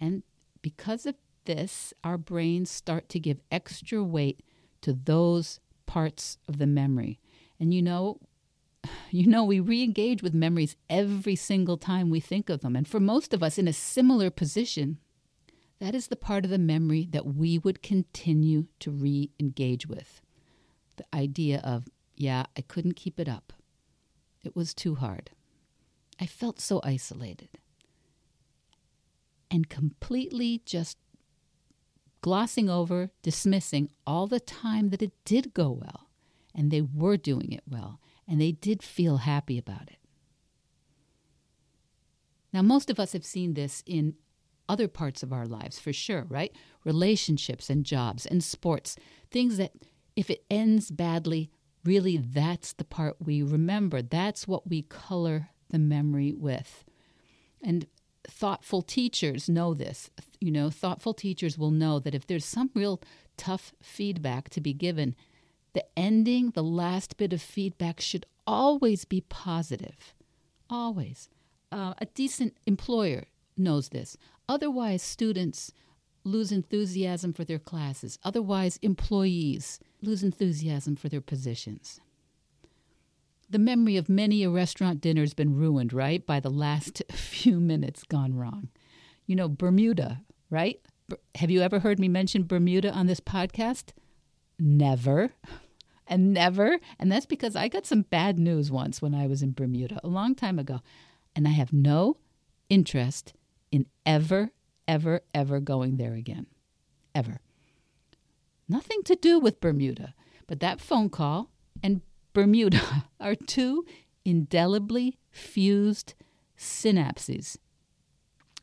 And 0.00 0.22
because 0.62 1.04
of 1.04 1.16
this, 1.44 1.92
our 2.02 2.16
brains 2.16 2.70
start 2.70 3.10
to 3.10 3.20
give 3.20 3.42
extra 3.50 4.02
weight 4.02 4.42
to 4.80 4.94
those 4.94 5.60
parts 5.92 6.38
of 6.48 6.56
the 6.56 6.66
memory. 6.66 7.20
And 7.60 7.74
you 7.74 7.82
know, 7.82 8.18
you 9.10 9.26
know, 9.26 9.44
we 9.44 9.60
re 9.60 9.82
engage 9.82 10.22
with 10.22 10.32
memories 10.32 10.74
every 10.88 11.36
single 11.36 11.76
time 11.76 12.08
we 12.08 12.18
think 12.18 12.48
of 12.48 12.62
them. 12.62 12.74
And 12.74 12.88
for 12.88 12.98
most 12.98 13.34
of 13.34 13.42
us 13.42 13.58
in 13.58 13.68
a 13.68 13.74
similar 13.74 14.30
position, 14.30 14.96
that 15.80 15.94
is 15.94 16.06
the 16.06 16.16
part 16.16 16.46
of 16.46 16.50
the 16.50 16.56
memory 16.56 17.06
that 17.10 17.26
we 17.26 17.58
would 17.58 17.82
continue 17.82 18.68
to 18.80 18.90
re 18.90 19.32
engage 19.38 19.86
with. 19.86 20.22
The 20.96 21.04
idea 21.14 21.60
of, 21.62 21.88
yeah, 22.16 22.44
I 22.56 22.62
couldn't 22.62 22.96
keep 22.96 23.20
it 23.20 23.28
up. 23.28 23.52
It 24.42 24.56
was 24.56 24.72
too 24.72 24.94
hard. 24.94 25.30
I 26.18 26.24
felt 26.24 26.58
so 26.58 26.80
isolated. 26.82 27.58
And 29.50 29.68
completely 29.68 30.62
just 30.64 30.96
glossing 32.22 32.70
over, 32.70 33.10
dismissing 33.22 33.90
all 34.06 34.26
the 34.26 34.40
time 34.40 34.88
that 34.88 35.02
it 35.02 35.12
did 35.24 35.52
go 35.52 35.70
well 35.70 36.08
and 36.54 36.70
they 36.70 36.80
were 36.80 37.16
doing 37.16 37.52
it 37.52 37.64
well 37.68 38.00
and 38.26 38.40
they 38.40 38.52
did 38.52 38.82
feel 38.82 39.18
happy 39.18 39.58
about 39.58 39.82
it. 39.82 39.98
Now, 42.52 42.62
most 42.62 42.90
of 42.90 43.00
us 43.00 43.12
have 43.12 43.24
seen 43.24 43.54
this 43.54 43.82
in 43.86 44.14
other 44.68 44.88
parts 44.88 45.22
of 45.22 45.32
our 45.32 45.46
lives 45.46 45.78
for 45.78 45.92
sure, 45.92 46.24
right? 46.28 46.54
Relationships 46.84 47.68
and 47.68 47.84
jobs 47.84 48.24
and 48.24 48.42
sports, 48.42 48.96
things 49.30 49.56
that 49.56 49.72
if 50.16 50.30
it 50.30 50.44
ends 50.50 50.90
badly, 50.90 51.50
really 51.84 52.16
that's 52.16 52.72
the 52.74 52.84
part 52.84 53.16
we 53.20 53.42
remember. 53.42 54.02
That's 54.02 54.46
what 54.46 54.68
we 54.68 54.82
color 54.82 55.48
the 55.70 55.78
memory 55.78 56.32
with. 56.32 56.84
And 57.62 57.86
thoughtful 58.28 58.82
teachers 58.82 59.48
know 59.48 59.74
this. 59.74 60.10
You 60.42 60.50
know, 60.50 60.70
thoughtful 60.70 61.14
teachers 61.14 61.56
will 61.56 61.70
know 61.70 62.00
that 62.00 62.16
if 62.16 62.26
there's 62.26 62.44
some 62.44 62.70
real 62.74 63.00
tough 63.36 63.72
feedback 63.80 64.50
to 64.50 64.60
be 64.60 64.72
given, 64.72 65.14
the 65.72 65.84
ending, 65.96 66.50
the 66.50 66.64
last 66.64 67.16
bit 67.16 67.32
of 67.32 67.40
feedback 67.40 68.00
should 68.00 68.26
always 68.44 69.04
be 69.04 69.20
positive. 69.20 70.14
Always. 70.68 71.28
Uh, 71.70 71.94
a 71.98 72.06
decent 72.06 72.56
employer 72.66 73.26
knows 73.56 73.90
this. 73.90 74.16
Otherwise, 74.48 75.00
students 75.00 75.70
lose 76.24 76.50
enthusiasm 76.50 77.32
for 77.32 77.44
their 77.44 77.60
classes. 77.60 78.18
Otherwise, 78.24 78.80
employees 78.82 79.78
lose 80.02 80.24
enthusiasm 80.24 80.96
for 80.96 81.08
their 81.08 81.20
positions. 81.20 82.00
The 83.48 83.60
memory 83.60 83.96
of 83.96 84.08
many 84.08 84.42
a 84.42 84.50
restaurant 84.50 85.00
dinner 85.00 85.20
has 85.20 85.34
been 85.34 85.54
ruined, 85.54 85.92
right, 85.92 86.26
by 86.26 86.40
the 86.40 86.50
last 86.50 87.00
few 87.12 87.60
minutes 87.60 88.02
gone 88.02 88.34
wrong. 88.34 88.70
You 89.24 89.36
know, 89.36 89.48
Bermuda, 89.48 90.22
right? 90.52 90.78
Have 91.36 91.50
you 91.50 91.62
ever 91.62 91.80
heard 91.80 91.98
me 91.98 92.08
mention 92.08 92.44
Bermuda 92.44 92.92
on 92.92 93.06
this 93.06 93.20
podcast? 93.20 93.92
Never. 94.60 95.30
And 96.08 96.34
never. 96.34 96.78
And 96.98 97.10
that's 97.10 97.24
because 97.24 97.56
I 97.56 97.68
got 97.68 97.86
some 97.86 98.02
bad 98.02 98.38
news 98.38 98.70
once 98.70 99.00
when 99.00 99.14
I 99.14 99.26
was 99.26 99.40
in 99.40 99.52
Bermuda 99.52 99.98
a 100.04 100.08
long 100.08 100.34
time 100.34 100.58
ago. 100.58 100.80
And 101.34 101.46
I 101.48 101.52
have 101.52 101.72
no 101.72 102.18
interest 102.68 103.32
in 103.70 103.86
ever, 104.04 104.50
ever, 104.86 105.20
ever 105.32 105.60
going 105.60 105.96
there 105.96 106.12
again. 106.12 106.48
Ever. 107.14 107.38
Nothing 108.68 109.02
to 109.04 109.14
do 109.14 109.38
with 109.38 109.60
Bermuda. 109.60 110.12
But 110.48 110.60
that 110.60 110.80
phone 110.80 111.08
call 111.08 111.50
and 111.82 112.02
Bermuda 112.34 113.04
are 113.20 113.36
two 113.36 113.86
indelibly 114.24 115.18
fused 115.30 116.12
synapses. 116.58 117.56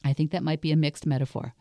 I 0.03 0.13
think 0.13 0.29
that 0.31 0.43
might 0.43 0.61
be 0.61 0.71
a 0.71 0.77
mixed 0.77 1.07
metaphor. 1.07 1.55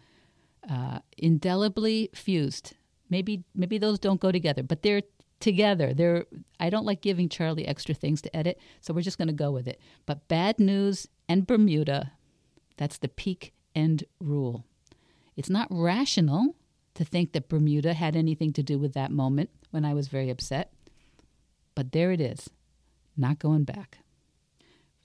Uh, 0.68 0.98
indelibly 1.16 2.10
fused. 2.14 2.74
Maybe 3.08 3.44
maybe 3.54 3.78
those 3.78 3.98
don't 3.98 4.20
go 4.20 4.30
together, 4.30 4.62
but 4.62 4.82
they're 4.82 5.02
together. 5.40 5.94
They're 5.94 6.26
I 6.60 6.68
don't 6.68 6.84
like 6.84 7.00
giving 7.00 7.28
Charlie 7.28 7.66
extra 7.66 7.94
things 7.94 8.20
to 8.22 8.36
edit, 8.36 8.58
so 8.80 8.92
we're 8.92 9.02
just 9.02 9.18
going 9.18 9.28
to 9.28 9.34
go 9.34 9.50
with 9.50 9.66
it. 9.66 9.80
But 10.04 10.28
bad 10.28 10.60
news 10.60 11.08
and 11.28 11.46
Bermuda, 11.46 12.12
that's 12.76 12.98
the 12.98 13.08
peak 13.08 13.54
end 13.74 14.04
rule. 14.20 14.64
It's 15.36 15.50
not 15.50 15.68
rational 15.70 16.56
to 16.94 17.04
think 17.04 17.32
that 17.32 17.48
Bermuda 17.48 17.94
had 17.94 18.16
anything 18.16 18.52
to 18.54 18.62
do 18.62 18.78
with 18.78 18.92
that 18.94 19.12
moment 19.12 19.50
when 19.70 19.84
I 19.84 19.94
was 19.94 20.08
very 20.08 20.30
upset. 20.30 20.72
But 21.74 21.92
there 21.92 22.10
it 22.10 22.20
is. 22.20 22.50
Not 23.16 23.38
going 23.38 23.64
back. 23.64 23.98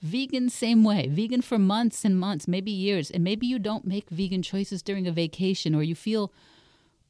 Vegan, 0.04 0.50
same 0.50 0.84
way. 0.84 1.08
Vegan 1.08 1.40
for 1.40 1.58
months 1.58 2.04
and 2.04 2.20
months, 2.20 2.46
maybe 2.46 2.70
years. 2.70 3.10
And 3.10 3.24
maybe 3.24 3.46
you 3.46 3.58
don't 3.58 3.86
make 3.86 4.10
vegan 4.10 4.42
choices 4.42 4.82
during 4.82 5.06
a 5.06 5.12
vacation 5.12 5.74
or 5.74 5.82
you 5.82 5.94
feel 5.94 6.30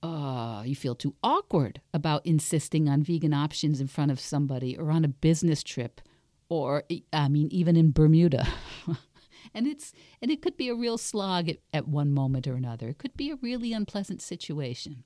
uh, 0.01 0.63
you 0.65 0.77
feel 0.77 0.95
too 0.95 1.15
awkward 1.23 1.81
about 1.93 2.25
insisting 2.25 2.89
on 2.89 3.03
vegan 3.03 3.35
options 3.35 3.81
in 3.81 3.89
front 3.89 4.13
of 4.13 4.21
somebody 4.21 4.79
or 4.79 4.93
on 4.93 5.05
a 5.05 5.09
business 5.09 5.63
trip 5.63 6.01
or 6.49 6.85
I 7.13 7.29
mean 7.29 7.49
even 7.51 7.77
in 7.77 7.91
Bermuda. 7.91 8.47
and 9.55 9.67
it's 9.67 9.93
and 10.23 10.31
it 10.31 10.41
could 10.41 10.57
be 10.57 10.69
a 10.69 10.75
real 10.77 10.97
slog 10.97 11.49
at, 11.49 11.57
at 11.73 11.89
one 11.89 12.13
moment 12.13 12.47
or 12.47 12.55
another. 12.55 12.91
It 12.91 12.99
could 12.99 13.17
be 13.17 13.33
a 13.33 13.37
really 13.43 13.73
unpleasant 13.73 14.23
situation. 14.23 15.03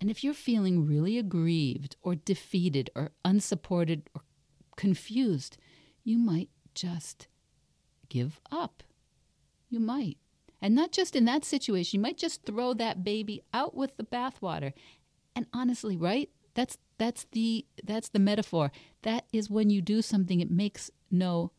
And 0.00 0.10
if 0.10 0.24
you're 0.24 0.34
feeling 0.34 0.84
really 0.84 1.16
aggrieved 1.16 1.94
or 2.02 2.16
defeated 2.16 2.90
or 2.96 3.12
unsupported 3.24 4.10
or 4.16 4.22
confused, 4.76 5.58
you 6.02 6.18
might 6.18 6.50
just 6.76 7.26
give 8.08 8.40
up. 8.52 8.84
You 9.68 9.80
might. 9.80 10.18
And 10.62 10.74
not 10.74 10.92
just 10.92 11.16
in 11.16 11.24
that 11.24 11.44
situation, 11.44 11.98
you 11.98 12.02
might 12.02 12.16
just 12.18 12.44
throw 12.44 12.72
that 12.74 13.02
baby 13.02 13.42
out 13.52 13.74
with 13.74 13.96
the 13.96 14.04
bathwater. 14.04 14.72
And 15.34 15.46
honestly, 15.52 15.96
right? 15.96 16.30
That's 16.54 16.78
that's 16.98 17.26
the 17.32 17.66
that's 17.84 18.08
the 18.08 18.18
metaphor. 18.18 18.70
That 19.02 19.26
is 19.32 19.50
when 19.50 19.68
you 19.68 19.82
do 19.82 20.00
something 20.00 20.40
it 20.40 20.50
makes 20.50 20.90
no 21.10 21.52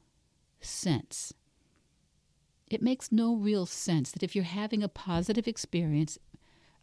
sense. 0.62 1.34
It 2.70 2.82
makes 2.82 3.12
no 3.12 3.36
real 3.36 3.66
sense 3.66 4.12
that 4.12 4.24
if 4.24 4.36
you're 4.36 4.44
having 4.44 4.84
a 4.84 4.90
positive 4.90 5.48
experience 5.48 6.18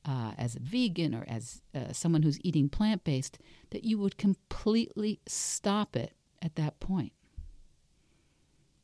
uh, 0.05 0.33
as 0.39 0.55
a 0.55 0.61
vegan 0.61 1.15
or 1.15 1.25
as 1.27 1.63
uh, 1.75 1.93
someone 1.93 2.23
who's 2.23 2.39
eating 2.43 2.69
plant 2.69 3.05
based, 3.05 3.39
that 3.71 3.85
you 3.85 3.99
would 3.99 4.17
completely 4.17 5.21
stop 5.27 5.97
it 5.97 6.13
at 6.41 6.55
that 6.55 6.79
point. 6.81 7.13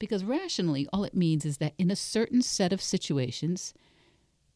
Because 0.01 0.25
rationally, 0.25 0.89
all 0.93 1.05
it 1.05 1.15
means 1.15 1.45
is 1.45 1.59
that 1.59 1.75
in 1.79 1.91
a 1.91 1.95
certain 1.95 2.41
set 2.41 2.73
of 2.73 2.81
situations, 2.81 3.75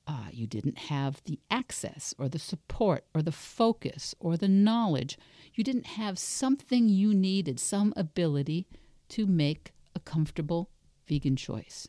uh, 0.08 0.28
you 0.32 0.46
didn't 0.46 0.78
have 0.78 1.22
the 1.24 1.38
access 1.50 2.14
or 2.18 2.30
the 2.30 2.38
support 2.38 3.04
or 3.14 3.20
the 3.20 3.30
focus 3.30 4.14
or 4.18 4.38
the 4.38 4.48
knowledge. 4.48 5.18
You 5.54 5.62
didn't 5.62 5.86
have 5.86 6.18
something 6.18 6.88
you 6.88 7.14
needed, 7.14 7.60
some 7.60 7.92
ability 7.94 8.66
to 9.10 9.26
make 9.26 9.72
a 9.94 10.00
comfortable 10.00 10.70
vegan 11.06 11.36
choice. 11.36 11.88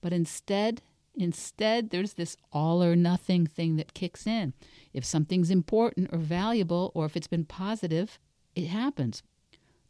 But 0.00 0.14
instead, 0.14 0.80
instead, 1.14 1.90
there's 1.90 2.14
this 2.14 2.34
all 2.50 2.82
or 2.82 2.96
nothing 2.96 3.46
thing 3.46 3.76
that 3.76 3.92
kicks 3.92 4.26
in. 4.26 4.54
If 4.94 5.04
something's 5.04 5.50
important 5.50 6.08
or 6.12 6.18
valuable, 6.18 6.92
or 6.94 7.04
if 7.04 7.14
it's 7.14 7.26
been 7.26 7.44
positive, 7.44 8.18
it 8.54 8.68
happens. 8.68 9.22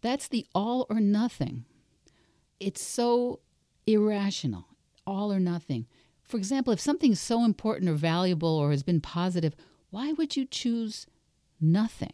That's 0.01 0.27
the 0.27 0.45
all 0.57 0.87
or 0.91 0.99
nothing 0.99 1.67
it's 2.61 2.83
so 2.83 3.41
irrational, 3.87 4.67
all 5.07 5.33
or 5.33 5.41
nothing. 5.41 5.87
For 6.23 6.37
example, 6.37 6.73
if 6.73 6.79
something's 6.79 7.19
so 7.21 7.45
important 7.45 7.91
or 7.91 7.95
valuable 7.95 8.57
or 8.57 8.71
has 8.71 8.83
been 8.83 9.01
positive, 9.01 9.57
why 9.91 10.13
would 10.13 10.37
you 10.37 10.45
choose 10.45 11.07
nothing? 11.61 12.13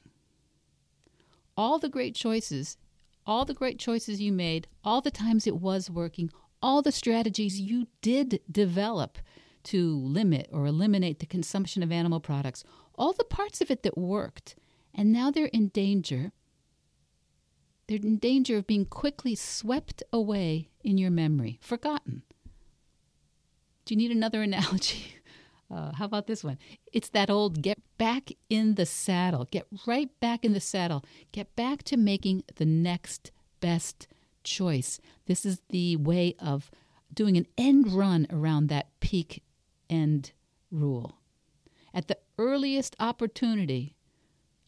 All 1.57 1.79
the 1.79 1.89
great 1.89 2.15
choices, 2.15 2.79
all 3.27 3.45
the 3.45 3.55
great 3.55 3.79
choices 3.79 4.21
you 4.21 4.33
made, 4.33 4.69
all 4.85 5.01
the 5.01 5.11
times 5.11 5.47
it 5.47 5.57
was 5.57 5.91
working, 5.91 6.31
all 6.63 6.81
the 6.81 6.93
strategies 6.93 7.61
you 7.61 7.89
did 8.01 8.41
develop 8.51 9.19
to 9.65 9.97
limit 9.99 10.49
or 10.53 10.67
eliminate 10.67 11.19
the 11.19 11.27
consumption 11.27 11.83
of 11.83 11.91
animal 11.91 12.21
products, 12.21 12.63
all 12.95 13.13
the 13.13 13.25
parts 13.25 13.61
of 13.61 13.71
it 13.71 13.83
that 13.83 13.99
worked, 13.99 14.55
and 14.95 15.13
now 15.13 15.31
they're 15.31 15.47
in 15.47 15.69
danger 15.69 16.33
they're 17.89 17.99
in 17.99 18.17
danger 18.17 18.57
of 18.57 18.67
being 18.67 18.85
quickly 18.85 19.35
swept 19.35 20.03
away 20.13 20.71
in 20.83 20.99
your 20.99 21.11
memory, 21.11 21.59
forgotten. 21.63 22.23
Do 23.85 23.95
you 23.95 23.99
need 23.99 24.11
another 24.11 24.43
analogy? 24.43 25.17
Uh, 25.71 25.93
how 25.95 26.05
about 26.05 26.27
this 26.27 26.45
one? 26.45 26.59
It's 26.93 27.09
that 27.11 27.31
old 27.31 27.63
get 27.63 27.79
back 27.99 28.31
in 28.49 28.75
the 28.75 28.87
saddle. 28.87 29.47
Get 29.51 29.67
right 29.87 30.11
back 30.21 30.45
in 30.45 30.53
the 30.53 30.61
saddle. 30.61 31.05
Get 31.33 31.55
back 31.57 31.83
to 31.85 31.97
making 31.97 32.45
the 32.57 32.65
next 32.65 33.33
best 33.61 34.07
choice. 34.45 35.01
This 35.27 35.45
is 35.45 35.61
the 35.71 35.97
way 35.97 36.37
of 36.39 36.71
doing 37.13 37.37
an 37.37 37.47
end 37.59 37.93
run 37.93 38.27
around 38.31 38.69
that 38.69 38.89
peak 39.01 39.43
end 39.91 40.33
rule. 40.71 41.19
At 41.93 42.09
the 42.09 42.19
earliest 42.39 42.95
opportunity, 43.01 43.96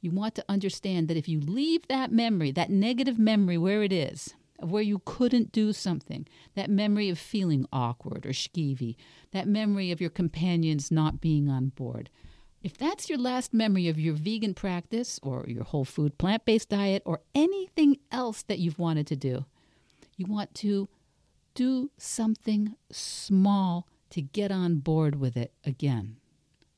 you 0.00 0.10
want 0.10 0.34
to 0.36 0.44
understand 0.48 1.08
that 1.08 1.16
if 1.16 1.28
you 1.28 1.40
leave 1.40 1.86
that 1.88 2.12
memory, 2.12 2.52
that 2.52 2.70
negative 2.70 3.18
memory 3.18 3.58
where 3.58 3.82
it 3.82 3.92
is, 3.92 4.34
of 4.60 4.70
where 4.72 4.82
you 4.82 5.00
couldn't 5.04 5.52
do 5.52 5.72
something, 5.72 6.26
that 6.54 6.68
memory 6.70 7.08
of 7.08 7.18
feeling 7.18 7.66
awkward 7.72 8.26
or 8.26 8.30
skeevy, 8.30 8.96
that 9.32 9.46
memory 9.46 9.92
of 9.92 10.00
your 10.00 10.10
companions 10.10 10.90
not 10.90 11.20
being 11.20 11.48
on 11.48 11.68
board, 11.68 12.10
If 12.62 12.76
that's 12.76 13.08
your 13.08 13.18
last 13.18 13.54
memory 13.54 13.88
of 13.88 14.00
your 14.00 14.14
vegan 14.14 14.54
practice 14.54 15.20
or 15.22 15.44
your 15.46 15.64
whole 15.64 15.84
food 15.84 16.18
plant 16.18 16.44
based 16.44 16.70
diet 16.70 17.02
or 17.06 17.20
anything 17.34 17.98
else 18.10 18.42
that 18.42 18.58
you've 18.58 18.78
wanted 18.78 19.06
to 19.08 19.16
do, 19.16 19.44
you 20.16 20.26
want 20.26 20.54
to 20.56 20.88
do 21.54 21.90
something 21.96 22.74
small 22.90 23.86
to 24.10 24.20
get 24.20 24.50
on 24.50 24.78
board 24.78 25.16
with 25.16 25.36
it 25.36 25.52
again. 25.64 26.16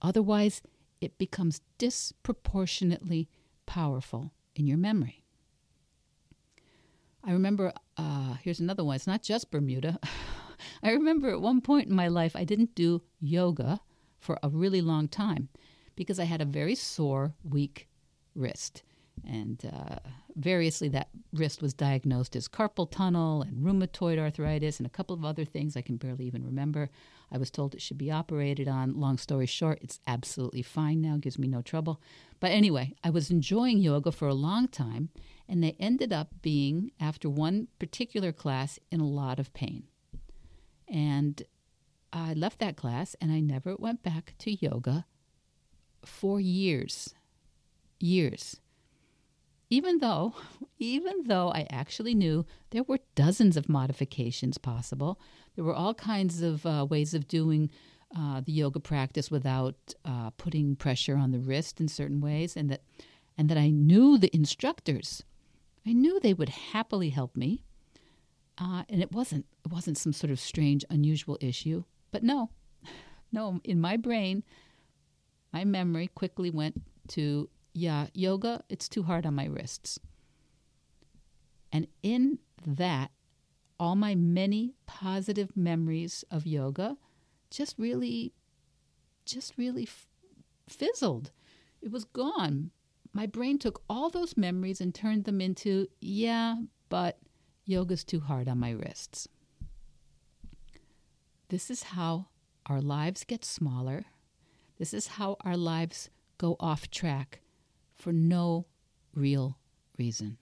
Otherwise, 0.03 0.61
it 1.01 1.19
becomes 1.19 1.61
disproportionately 1.79 3.29
powerful 3.67 4.33
in 4.55 4.67
your 4.67 4.79
memory. 4.79 5.25
I 7.23 7.33
remember, 7.33 7.73
uh, 7.97 8.35
here's 8.43 8.61
another 8.61 8.85
one. 8.85 8.97
It's 8.97 9.07
not 9.07 9.23
just 9.23 9.51
Bermuda. 9.51 9.99
I 10.83 10.91
remember 10.91 11.31
at 11.31 11.41
one 11.41 11.61
point 11.61 11.89
in 11.89 11.95
my 11.95 12.09
life, 12.09 12.35
I 12.35 12.45
didn't 12.45 12.75
do 12.75 13.03
yoga 13.21 13.81
for 14.19 14.39
a 14.43 14.49
really 14.49 14.81
long 14.81 15.09
time 15.09 15.49
because 15.97 16.19
I 16.19 16.25
had 16.25 16.41
a 16.41 16.47
very 16.47 16.75
sore, 16.75 17.35
weak 17.45 17.89
wrist. 18.35 18.83
And 19.27 19.63
uh, 19.73 19.97
variously, 20.37 20.89
that 20.89 21.09
wrist 21.33 21.63
was 21.63 21.75
diagnosed 21.75 22.35
as 22.37 22.49
carpal 22.49 22.91
tunnel 22.91 23.43
and 23.43 23.65
rheumatoid 23.65 24.19
arthritis 24.19 24.79
and 24.79 24.87
a 24.87 24.91
couple 24.91 25.15
of 25.15 25.25
other 25.25 25.45
things 25.45 25.77
I 25.77 25.83
can 25.83 25.97
barely 25.97 26.25
even 26.25 26.45
remember. 26.45 26.89
I 27.31 27.39
was 27.39 27.51
told 27.51 27.75
it 27.75 27.83
should 27.83 27.99
be 27.99 28.11
operated 28.11 28.67
on. 28.67 28.99
Long 28.99 29.19
story 29.19 29.47
short, 29.47 29.79
it's 29.83 30.01
absolutely 30.07 30.63
fine 30.63 31.01
now, 31.01 31.17
gives 31.17 31.39
me 31.39 31.47
no 31.47 31.63
trouble. 31.63 32.01
But 32.41 32.51
anyway, 32.51 32.95
I 33.05 33.11
was 33.11 33.31
enjoying 33.31 33.79
yoga 33.79 34.11
for 34.11 34.27
a 34.27 34.35
long 34.35 34.69
time, 34.69 35.11
and 35.49 35.63
they 35.63 35.77
ended 35.79 36.13
up 36.13 36.29
being, 36.43 36.93
after 36.99 37.29
one 37.29 37.69
particular 37.79 38.33
class, 38.33 38.79
in 38.91 39.01
a 39.01 39.07
lot 39.07 39.39
of 39.39 39.53
pain. 39.53 39.85
And 40.89 41.43
I 42.13 42.33
left 42.35 42.59
that 42.59 42.77
class 42.77 43.15
and 43.21 43.31
I 43.31 43.41
never 43.41 43.77
went 43.77 44.03
back 44.03 44.35
to 44.39 44.53
yoga 44.53 45.07
for 46.05 46.41
years. 46.41 47.15
Years. 48.01 48.60
Even 49.73 49.99
though, 49.99 50.35
even 50.79 51.25
though 51.27 51.53
I 51.53 51.67
actually 51.71 52.15
knew 52.15 52.45
there 52.71 52.83
were 52.83 52.99
dozens 53.15 53.57
of 53.57 53.69
modifications 53.69 54.59
possible, 54.59 55.21
there 55.55 55.65
were 55.65 55.75
all 55.75 55.95
kinds 55.95 56.43
of 56.43 56.67
uh, 56.67 56.85
ways 56.91 57.15
of 57.15 57.29
doing 57.29 57.71
uh, 58.17 58.41
the 58.41 58.51
yoga 58.51 58.81
practice 58.81 59.31
without 59.31 59.95
uh, 60.05 60.31
putting 60.31 60.75
pressure 60.75 61.17
on 61.17 61.31
the 61.31 61.39
wrist 61.39 61.81
in 61.81 61.87
certain 61.87 62.21
ways, 62.21 62.57
and 62.57 62.69
that, 62.69 62.83
and 63.39 63.49
that 63.49 63.57
I 63.57 63.71
knew 63.71 64.19
the 64.19 64.35
instructors. 64.35 65.23
I 65.87 65.93
knew 65.93 66.19
they 66.19 66.35
would 66.35 66.49
happily 66.49 67.11
help 67.11 67.37
me, 67.37 67.63
uh, 68.59 68.83
and 68.89 69.01
it 69.01 69.13
wasn't 69.13 69.47
it 69.65 69.71
wasn't 69.71 69.99
some 69.99 70.13
sort 70.13 70.33
of 70.33 70.41
strange, 70.41 70.85
unusual 70.91 71.39
issue. 71.41 71.85
But 72.11 72.25
no, 72.25 72.51
no, 73.33 73.61
in 73.63 73.81
my 73.81 73.97
brain, 73.97 74.43
my 75.53 75.65
memory 75.65 76.09
quickly 76.09 76.51
went 76.51 76.83
to 77.11 77.49
yeah, 77.73 78.07
yoga, 78.15 78.63
it's 78.69 78.89
too 78.89 79.03
hard 79.05 79.27
on 79.27 79.35
my 79.35 79.47
wrists. 79.47 79.99
And 81.73 81.87
in 82.03 82.39
that, 82.67 83.11
all 83.79 83.97
my 83.97 84.15
many 84.15 84.75
positive 84.87 85.57
memories 85.57 86.25
of 86.31 86.47
yoga 86.47 86.97
just 87.51 87.79
really, 87.79 88.35
just 89.25 89.55
really 89.57 89.85
f- 89.85 90.09
fizzled. 90.69 91.31
It 91.81 91.91
was 91.91 92.05
gone. 92.05 92.71
My 93.13 93.27
brain 93.27 93.59
took 93.59 93.83
all 93.89 94.11
those 94.11 94.37
memories 94.37 94.81
and 94.81 94.95
turned 94.95 95.25
them 95.25 95.41
into, 95.41 95.87
yeah, 96.01 96.57
but 96.89 97.19
yoga's 97.65 98.05
too 98.05 98.21
hard 98.21 98.49
on 98.49 98.59
my 98.59 98.71
wrists. 98.71 99.29
This 101.49 101.71
is 101.71 101.83
how 101.83 102.27
our 102.67 102.81
lives 102.81 103.25
get 103.25 103.45
smaller. 103.45 104.05
This 104.79 104.95
is 104.95 105.07
how 105.09 105.37
our 105.41 105.57
lives 105.57 106.11
go 106.39 106.57
off 106.61 106.91
track 106.91 107.41
for 108.01 108.13
no 108.13 108.67
real 109.15 109.59
reason. 109.99 110.39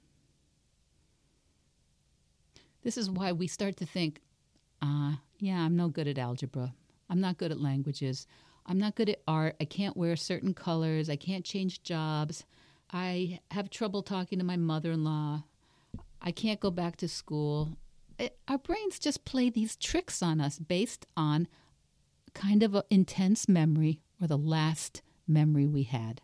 This 2.83 2.97
is 2.97 3.11
why 3.11 3.33
we 3.33 3.47
start 3.47 3.77
to 3.79 3.87
think, 3.87 4.21
ah, 4.81 5.15
uh, 5.15 5.17
yeah, 5.41 5.61
I'm 5.61 5.77
no 5.77 5.89
good 5.89 6.09
at 6.09 6.19
algebra. 6.19 6.75
I'm 7.11 7.21
not 7.21 7.39
good 7.39 7.53
at 7.53 7.61
languages. 7.61 8.27
I'm 8.67 8.79
not 8.79 8.95
good 8.95 9.09
at 9.09 9.23
art. 9.27 9.57
I 9.61 9.65
can't 9.65 9.97
wear 9.97 10.15
certain 10.17 10.55
colors. 10.55 11.09
I 11.09 11.17
can't 11.17 11.45
change 11.45 11.83
jobs. 11.83 12.45
I 12.93 13.41
have 13.51 13.71
trouble 13.71 14.03
talking 14.03 14.39
to 14.39 14.45
my 14.45 14.57
mother 14.57 14.93
in 14.93 15.05
law. 15.05 15.45
I 16.21 16.33
can't 16.33 16.61
go 16.61 16.71
back 16.71 16.97
to 16.97 17.09
school. 17.09 17.77
It, 18.19 18.39
our 18.49 18.59
brains 18.59 18.99
just 18.99 19.25
play 19.25 19.51
these 19.51 19.77
tricks 19.77 20.23
on 20.23 20.41
us 20.41 20.59
based 20.59 21.07
on 21.17 21.49
kind 22.35 22.63
of 22.63 22.75
an 22.75 22.83
intense 22.91 23.49
memory 23.49 24.01
or 24.21 24.27
the 24.27 24.39
last 24.39 25.03
memory 25.27 25.67
we 25.67 25.85
had. 25.85 26.21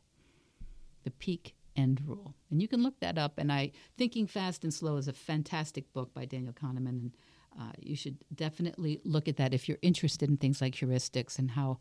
The 1.05 1.11
peak 1.11 1.55
end 1.77 2.03
rule. 2.07 2.35
And 2.51 2.61
you 2.61 2.69
can 2.69 2.83
look 2.83 3.01
that 3.01 3.19
up. 3.19 3.39
And 3.39 3.53
I, 3.53 3.73
Thinking 3.97 4.27
Fast 4.27 4.65
and 4.65 4.73
Slow 4.73 4.97
is 4.97 5.09
a 5.09 5.13
fantastic 5.13 5.93
book 5.93 6.13
by 6.15 6.25
Daniel 6.25 6.53
Kahneman. 6.53 6.89
And 6.89 7.17
uh, 7.59 7.73
you 7.79 7.97
should 7.97 8.19
definitely 8.35 9.01
look 9.05 9.29
at 9.29 9.37
that 9.37 9.55
if 9.55 9.69
you're 9.69 9.79
interested 9.83 10.29
in 10.29 10.37
things 10.37 10.61
like 10.61 10.75
heuristics 10.75 11.39
and 11.39 11.51
how, 11.51 11.79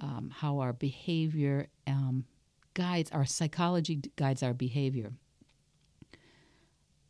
um, 0.00 0.30
how 0.34 0.58
our 0.58 0.72
behavior 0.72 1.68
um, 1.86 2.24
guides, 2.74 3.10
our 3.12 3.24
psychology 3.24 4.02
guides 4.16 4.42
our 4.42 4.54
behavior. 4.54 5.12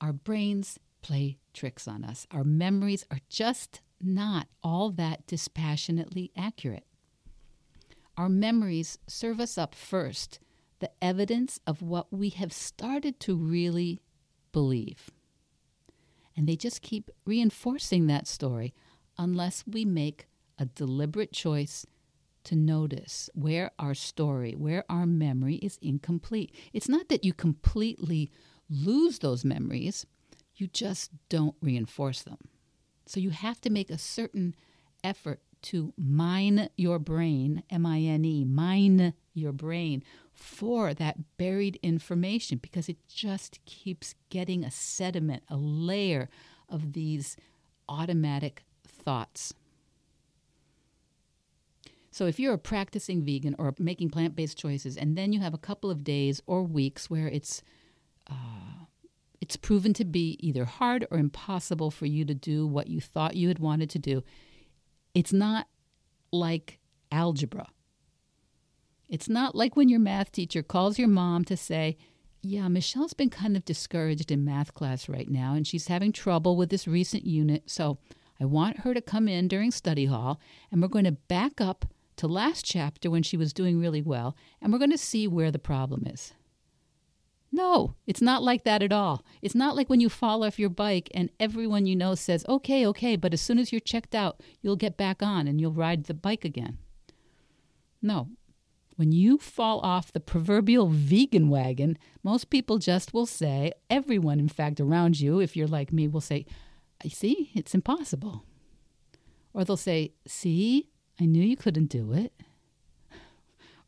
Our 0.01 0.13
brains 0.13 0.79
play 1.03 1.39
tricks 1.53 1.89
on 1.89 2.05
us. 2.05 2.27
Our 2.31 2.45
memories 2.45 3.07
are 3.11 3.21
just 3.29 3.81
not 4.01 4.49
all 4.63 4.91
that 4.91 5.27
dispassionately 5.27 6.31
accurate. 6.37 6.87
Our 8.17 8.29
memories 8.29 8.99
serve 9.07 9.41
us 9.41 9.59
up 9.59 9.75
first 9.75 10.39
the 10.85 10.91
evidence 11.03 11.59
of 11.67 11.81
what 11.81 12.13
we 12.13 12.29
have 12.29 12.53
started 12.53 13.19
to 13.19 13.35
really 13.35 14.03
believe. 14.53 15.11
And 16.37 16.47
they 16.47 16.57
just 16.57 16.83
keep 16.83 17.11
reinforcing 17.25 18.07
that 18.07 18.27
story 18.27 18.75
unless 19.17 19.65
we 19.67 19.87
make 19.87 20.27
a 20.59 20.67
deliberate 20.67 21.33
choice 21.33 21.87
to 22.45 22.55
notice 22.55 23.31
where 23.33 23.71
our 23.79 23.95
story, 23.95 24.53
where 24.53 24.85
our 24.91 25.07
memory 25.07 25.55
is 25.55 25.79
incomplete. 25.81 26.55
It's 26.75 26.89
not 26.89 27.09
that 27.09 27.25
you 27.25 27.33
completely 27.33 28.31
lose 28.69 29.21
those 29.21 29.43
memories, 29.43 30.05
you 30.55 30.67
just 30.67 31.13
don't 31.31 31.57
reinforce 31.63 32.21
them. 32.21 32.37
So 33.07 33.21
you 33.21 33.31
have 33.31 33.59
to 33.63 33.71
make 33.71 33.89
a 33.89 33.97
certain 33.97 34.55
effort 35.03 35.41
to 35.63 35.95
mine 35.97 36.69
your 36.77 36.99
brain, 36.99 37.63
M 37.71 37.87
I 37.87 38.01
N 38.01 38.27
E, 38.27 38.45
mine 38.45 39.15
your 39.33 39.53
brain 39.53 40.05
for 40.35 40.93
that 40.95 41.37
buried 41.39 41.79
information 41.83 42.59
because 42.61 42.89
it 42.89 42.99
just 43.09 43.65
keeps 43.65 44.15
getting 44.31 44.65
a 44.65 44.71
sediment, 44.71 45.45
a 45.49 45.57
layer 45.57 46.29
of 46.69 46.93
these 46.93 47.37
automatic 47.89 48.65
thoughts. 48.87 49.55
So, 52.11 52.27
if 52.27 52.39
you're 52.39 52.55
a 52.55 52.59
practicing 52.59 53.25
vegan 53.25 53.57
or 53.59 53.75
making 53.79 54.11
plant 54.11 54.37
based 54.37 54.59
choices, 54.59 54.97
and 54.97 55.17
then 55.17 55.33
you 55.33 55.41
have 55.41 55.55
a 55.55 55.59
couple 55.59 55.91
of 55.91 56.05
days 56.05 56.41
or 56.47 56.63
weeks 56.63 57.11
where 57.11 57.27
it's 57.27 57.63
uh, 58.31 58.87
it's 59.41 59.57
proven 59.57 59.93
to 59.95 60.05
be 60.05 60.39
either 60.41 60.65
hard 60.65 61.07
or 61.11 61.19
impossible 61.19 61.91
for 61.91 62.07
you 62.07 62.25
to 62.25 62.35
do 62.35 62.67
what 62.67 62.89
you 62.89 63.01
thought 63.01 63.37
you 63.37 63.49
had 63.49 63.59
wanted 63.59 63.91
to 63.91 63.99
do, 63.99 64.23
it's 65.13 65.33
not 65.33 65.67
like 66.33 66.79
algebra 67.13 67.69
it's 69.09 69.29
not 69.29 69.55
like 69.55 69.77
when 69.77 69.89
your 69.89 70.01
math 70.01 70.33
teacher 70.33 70.63
calls 70.63 70.99
your 70.99 71.09
mom 71.09 71.45
to 71.47 71.57
say, 71.57 71.97
Yeah, 72.43 72.69
Michelle's 72.69 73.15
been 73.15 73.31
kind 73.31 73.57
of 73.57 73.65
discouraged 73.65 74.31
in 74.31 74.45
math 74.45 74.75
class 74.75 75.09
right 75.09 75.31
now, 75.31 75.55
and 75.55 75.67
she's 75.67 75.89
having 75.89 76.13
trouble 76.13 76.57
with 76.57 76.71
this 76.71 76.89
recent 76.89 77.25
unit. 77.25 77.65
So 77.67 77.99
I 78.41 78.45
want 78.45 78.81
her 78.81 78.95
to 78.95 79.01
come 79.01 79.29
in 79.29 79.49
during 79.49 79.71
study 79.71 80.07
hall, 80.07 80.41
and 80.71 80.83
we're 80.83 80.89
going 80.89 81.05
to 81.05 81.13
back 81.13 81.61
up 81.61 81.87
to 82.17 82.27
last 82.27 82.65
chapter 82.65 83.11
when 83.11 83.23
she 83.23 83.37
was 83.37 83.53
doing 83.53 83.81
really 83.81 84.03
well, 84.03 84.37
and 84.61 84.73
we're 84.73 84.79
going 84.79 84.91
to 84.91 84.99
see 84.99 85.27
where 85.27 85.51
the 85.51 85.59
problem 85.59 86.07
is. 86.07 86.33
No, 87.55 87.95
it's 88.05 88.21
not 88.21 88.43
like 88.43 88.65
that 88.65 88.83
at 88.83 88.93
all. 88.93 89.25
It's 89.41 89.55
not 89.55 89.77
like 89.77 89.89
when 89.89 90.01
you 90.01 90.09
fall 90.09 90.43
off 90.43 90.59
your 90.59 90.71
bike 90.71 91.09
and 91.15 91.31
everyone 91.39 91.87
you 91.87 91.95
know 91.95 92.17
says, 92.17 92.45
okay, 92.49 92.85
okay, 92.89 93.15
but 93.15 93.33
as 93.33 93.41
soon 93.41 93.61
as 93.61 93.71
you're 93.71 93.81
checked 93.81 94.13
out, 94.13 94.41
you'll 94.61 94.75
get 94.75 94.97
back 94.97 95.23
on 95.23 95.47
and 95.47 95.61
you'll 95.61 95.73
ride 95.73 96.05
the 96.05 96.15
bike 96.15 96.45
again. 96.45 96.79
No, 98.03 98.31
when 98.97 99.13
you 99.13 99.39
fall 99.39 99.81
off 99.81 100.13
the 100.13 100.21
proverbial 100.21 100.89
vegan 100.89 101.49
wagon, 101.49 101.99
most 102.23 102.51
people 102.51 102.79
just 102.79 103.13
will 103.13 103.27
say, 103.27 103.73
everyone, 103.91 104.39
in 104.39 104.49
fact, 104.49 104.81
around 104.81 105.21
you, 105.21 105.41
if 105.41 105.57
you're 105.57 105.67
like 105.67 105.93
me, 105.93 106.07
will 106.07 106.21
say, 106.21 106.47
I 107.05 107.09
see, 107.09 107.51
it's 107.55 107.75
impossible. 107.75 108.45
Or 109.53 109.65
they'll 109.65 109.77
say, 109.77 110.13
See, 110.27 110.89
I 111.21 111.27
knew 111.27 111.43
you 111.43 111.57
couldn't 111.57 111.87
do 111.87 112.13
it. 112.13 112.33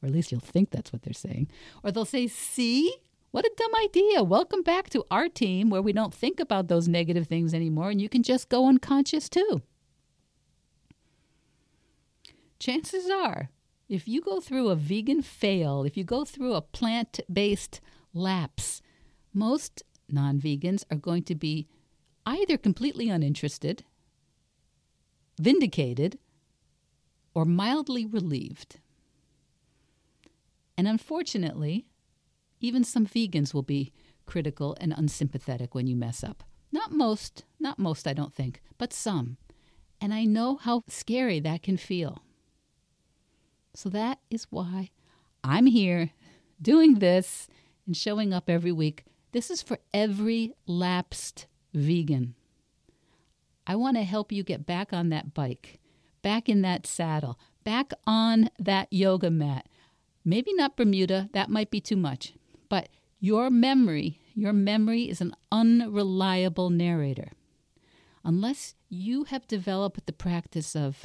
Or 0.03 0.07
at 0.07 0.13
least 0.13 0.31
you'll 0.31 0.41
think 0.41 0.71
that's 0.71 0.93
what 0.93 1.03
they're 1.03 1.13
saying. 1.13 1.49
Or 1.83 1.91
they'll 1.91 2.05
say, 2.05 2.27
See, 2.27 2.95
what 3.31 3.45
a 3.45 3.53
dumb 3.57 3.75
idea. 3.85 4.23
Welcome 4.23 4.63
back 4.63 4.91
to 4.91 5.05
our 5.11 5.29
team 5.29 5.71
where 5.71 5.83
we 5.83 5.93
don't 5.93 6.15
think 6.15 6.41
about 6.41 6.69
those 6.69 6.89
negative 6.89 7.27
things 7.27 7.55
anymore 7.55 7.91
and 7.91 8.01
you 8.01 8.09
can 8.09 8.23
just 8.23 8.49
go 8.49 8.67
unconscious 8.67 9.29
too. 9.29 9.63
Chances 12.59 13.11
are 13.11 13.51
If 13.89 14.09
you 14.09 14.21
go 14.21 14.41
through 14.41 14.69
a 14.69 14.77
vegan 14.77 15.23
fail, 15.23 15.85
if 15.85 15.97
you 15.97 16.05
go 16.05 16.25
through 16.25 16.55
a 16.55 16.63
plant 16.63 17.21
based 17.33 17.81
lapse, 18.13 18.83
most 19.33 19.83
non 20.09 20.41
vegans 20.41 20.85
are 20.91 20.97
going 20.97 21.23
to 21.25 21.35
be 21.35 21.69
either 22.25 22.57
completely 22.57 23.09
uninterested, 23.09 23.85
vindicated, 25.41 26.19
or 27.35 27.45
mildly 27.45 28.05
relieved. 28.07 28.81
And 30.77 30.89
unfortunately, 30.89 31.87
even 32.61 32.83
some 32.83 33.07
vegans 33.07 33.55
will 33.55 33.63
be 33.63 33.93
critical 34.27 34.77
and 34.81 34.93
unsympathetic 34.97 35.75
when 35.75 35.87
you 35.87 35.95
mess 35.95 36.25
up. 36.25 36.43
Not 36.73 36.91
most, 36.91 37.45
not 37.61 37.79
most, 37.79 38.09
I 38.09 38.13
don't 38.13 38.35
think, 38.35 38.61
but 38.77 38.93
some. 38.93 39.37
And 40.01 40.13
I 40.13 40.25
know 40.25 40.57
how 40.57 40.83
scary 40.89 41.39
that 41.41 41.63
can 41.63 41.77
feel. 41.77 42.23
So 43.77 43.91
that 43.91 44.21
is 44.31 44.47
why 44.49 44.89
I'm 45.45 45.67
here 45.67 46.13
doing 46.63 46.95
this 46.95 47.47
and 47.87 47.95
showing 47.95 48.33
up 48.33 48.49
every 48.49 48.73
week. 48.73 49.05
This 49.33 49.51
is 49.51 49.61
for 49.61 49.79
every 49.93 50.55
lapsed 50.67 51.47
vegan. 51.75 52.35
I 53.67 53.77
want 53.77 53.99
to 53.99 54.03
help 54.03 54.33
you 54.33 54.43
get 54.43 54.65
back 54.65 54.95
on 54.95 55.11
that 55.11 55.35
bike, 55.35 55.79
back 56.23 56.49
in 56.49 56.63
that 56.63 56.87
saddle, 56.87 57.39
back 57.65 57.93
on 58.07 58.49
that 58.59 58.89
yoga 58.91 59.31
mat. 59.31 59.69
Maybe 60.25 60.55
not 60.55 60.79
Bermuda, 60.79 61.29
that 61.35 61.51
might 61.51 61.71
be 61.71 61.81
too 61.83 61.97
much, 61.97 62.33
but 62.71 62.89
your 63.21 63.51
memory, 63.51 64.21
your 64.35 64.55
memory 64.55 65.03
is 65.03 65.21
an 65.21 65.35
unreliable 65.53 66.71
narrator. 66.71 67.33
Unless 68.25 68.75
you 68.89 69.25
have 69.25 69.47
developed 69.47 70.07
the 70.07 70.15
practice 70.15 70.75
of 70.75 71.05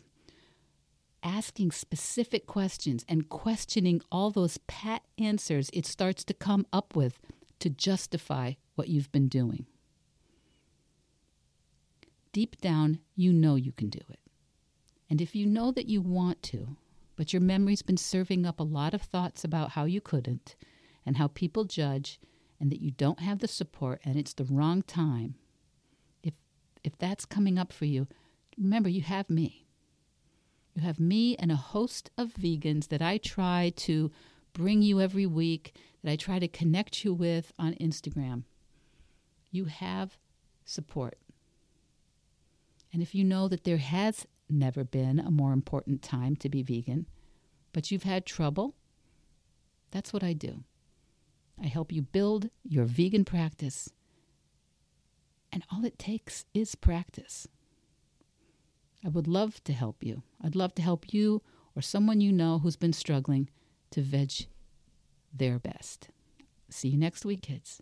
asking 1.23 1.71
specific 1.71 2.47
questions 2.47 3.05
and 3.07 3.29
questioning 3.29 4.01
all 4.11 4.31
those 4.31 4.57
pat 4.67 5.03
answers 5.17 5.69
it 5.73 5.85
starts 5.85 6.23
to 6.23 6.33
come 6.33 6.65
up 6.73 6.95
with 6.95 7.19
to 7.59 7.69
justify 7.69 8.53
what 8.75 8.87
you've 8.87 9.11
been 9.11 9.27
doing. 9.27 9.65
Deep 12.33 12.59
down, 12.61 12.99
you 13.15 13.31
know 13.33 13.55
you 13.55 13.71
can 13.71 13.89
do 13.89 13.99
it. 14.09 14.19
And 15.09 15.21
if 15.21 15.35
you 15.35 15.45
know 15.45 15.71
that 15.71 15.87
you 15.87 16.01
want 16.01 16.41
to, 16.43 16.77
but 17.15 17.33
your 17.33 17.41
memory's 17.41 17.81
been 17.81 17.97
serving 17.97 18.45
up 18.45 18.59
a 18.59 18.63
lot 18.63 18.93
of 18.93 19.01
thoughts 19.01 19.43
about 19.43 19.71
how 19.71 19.85
you 19.85 20.01
couldn't 20.01 20.55
and 21.05 21.17
how 21.17 21.27
people 21.27 21.65
judge 21.65 22.19
and 22.59 22.71
that 22.71 22.81
you 22.81 22.91
don't 22.91 23.19
have 23.19 23.39
the 23.39 23.47
support 23.47 23.99
and 24.05 24.15
it's 24.15 24.33
the 24.33 24.45
wrong 24.45 24.81
time, 24.83 25.35
if 26.23 26.33
if 26.83 26.97
that's 26.97 27.25
coming 27.25 27.57
up 27.57 27.73
for 27.73 27.85
you, 27.85 28.07
remember 28.57 28.87
you 28.87 29.01
have 29.01 29.29
me. 29.29 29.65
You 30.81 30.87
have 30.87 30.99
me 30.99 31.35
and 31.35 31.51
a 31.51 31.55
host 31.55 32.09
of 32.17 32.33
vegans 32.33 32.87
that 32.87 33.03
I 33.03 33.19
try 33.19 33.71
to 33.75 34.09
bring 34.51 34.81
you 34.81 34.99
every 34.99 35.27
week, 35.27 35.75
that 36.03 36.11
I 36.11 36.15
try 36.15 36.39
to 36.39 36.47
connect 36.47 37.05
you 37.05 37.13
with 37.13 37.53
on 37.59 37.75
Instagram. 37.75 38.45
You 39.51 39.65
have 39.65 40.17
support. 40.65 41.19
And 42.91 43.03
if 43.03 43.13
you 43.13 43.23
know 43.23 43.47
that 43.47 43.63
there 43.63 43.77
has 43.77 44.25
never 44.49 44.83
been 44.83 45.19
a 45.19 45.29
more 45.29 45.53
important 45.53 46.01
time 46.01 46.35
to 46.37 46.49
be 46.49 46.63
vegan, 46.63 47.05
but 47.73 47.91
you've 47.91 48.01
had 48.01 48.25
trouble, 48.25 48.73
that's 49.91 50.11
what 50.11 50.23
I 50.23 50.33
do. 50.33 50.63
I 51.61 51.67
help 51.67 51.91
you 51.91 52.01
build 52.01 52.49
your 52.63 52.85
vegan 52.85 53.23
practice. 53.23 53.91
And 55.51 55.63
all 55.71 55.85
it 55.85 55.99
takes 55.99 56.45
is 56.55 56.73
practice. 56.73 57.47
I 59.03 59.09
would 59.09 59.27
love 59.27 59.63
to 59.63 59.73
help 59.73 60.03
you. 60.03 60.23
I'd 60.43 60.55
love 60.55 60.75
to 60.75 60.81
help 60.81 61.13
you 61.13 61.41
or 61.75 61.81
someone 61.81 62.21
you 62.21 62.31
know 62.31 62.59
who's 62.59 62.75
been 62.75 62.93
struggling 62.93 63.49
to 63.91 64.01
veg 64.01 64.47
their 65.33 65.59
best. 65.59 66.09
See 66.69 66.89
you 66.89 66.97
next 66.97 67.25
week, 67.25 67.41
kids. 67.41 67.81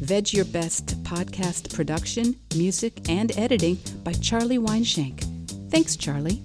Veg 0.00 0.32
Your 0.32 0.44
Best 0.44 1.02
podcast 1.04 1.74
production, 1.74 2.36
music, 2.54 3.08
and 3.08 3.36
editing 3.38 3.78
by 4.04 4.12
Charlie 4.12 4.58
Weinshank. 4.58 5.24
Thanks, 5.70 5.96
Charlie. 5.96 6.42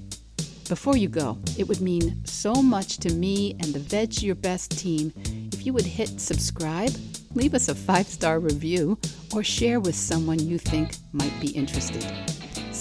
Before 0.70 0.96
you 0.96 1.10
go, 1.10 1.38
it 1.58 1.68
would 1.68 1.82
mean 1.82 2.24
so 2.26 2.54
much 2.54 2.98
to 3.00 3.14
me 3.14 3.56
and 3.60 3.74
the 3.74 3.80
Veg 3.80 4.22
Your 4.22 4.36
Best 4.36 4.72
team 4.80 5.14
if 5.62 5.66
you 5.66 5.74
would 5.74 5.86
hit 5.86 6.20
subscribe, 6.20 6.92
leave 7.36 7.54
us 7.54 7.68
a 7.68 7.76
five 7.76 8.08
star 8.08 8.40
review, 8.40 8.98
or 9.32 9.44
share 9.44 9.80
with 9.80 9.96
someone 9.96 10.40
you 10.40 10.58
think 10.58 10.96
might 11.12 11.40
be 11.40 11.50
interested. 11.50 12.04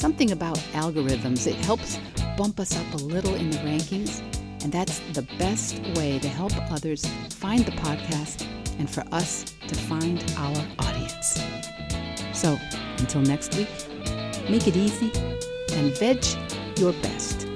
Something 0.01 0.31
about 0.31 0.57
algorithms, 0.73 1.47
it 1.47 1.57
helps 1.57 1.99
bump 2.39 2.59
us 2.59 2.75
up 2.75 2.95
a 2.95 2.97
little 2.97 3.35
in 3.35 3.51
the 3.51 3.59
rankings, 3.59 4.23
and 4.65 4.73
that's 4.73 4.99
the 5.13 5.21
best 5.39 5.79
way 5.95 6.19
to 6.19 6.27
help 6.27 6.57
others 6.73 7.05
find 7.29 7.67
the 7.67 7.73
podcast 7.73 8.47
and 8.79 8.89
for 8.89 9.05
us 9.13 9.55
to 9.69 9.75
find 9.75 10.25
our 10.39 10.57
audience. 10.79 11.39
So, 12.33 12.59
until 12.97 13.21
next 13.21 13.55
week, 13.59 13.69
make 14.49 14.67
it 14.67 14.75
easy 14.75 15.13
and 15.75 15.95
veg 15.99 16.25
your 16.79 16.95
best. 17.03 17.50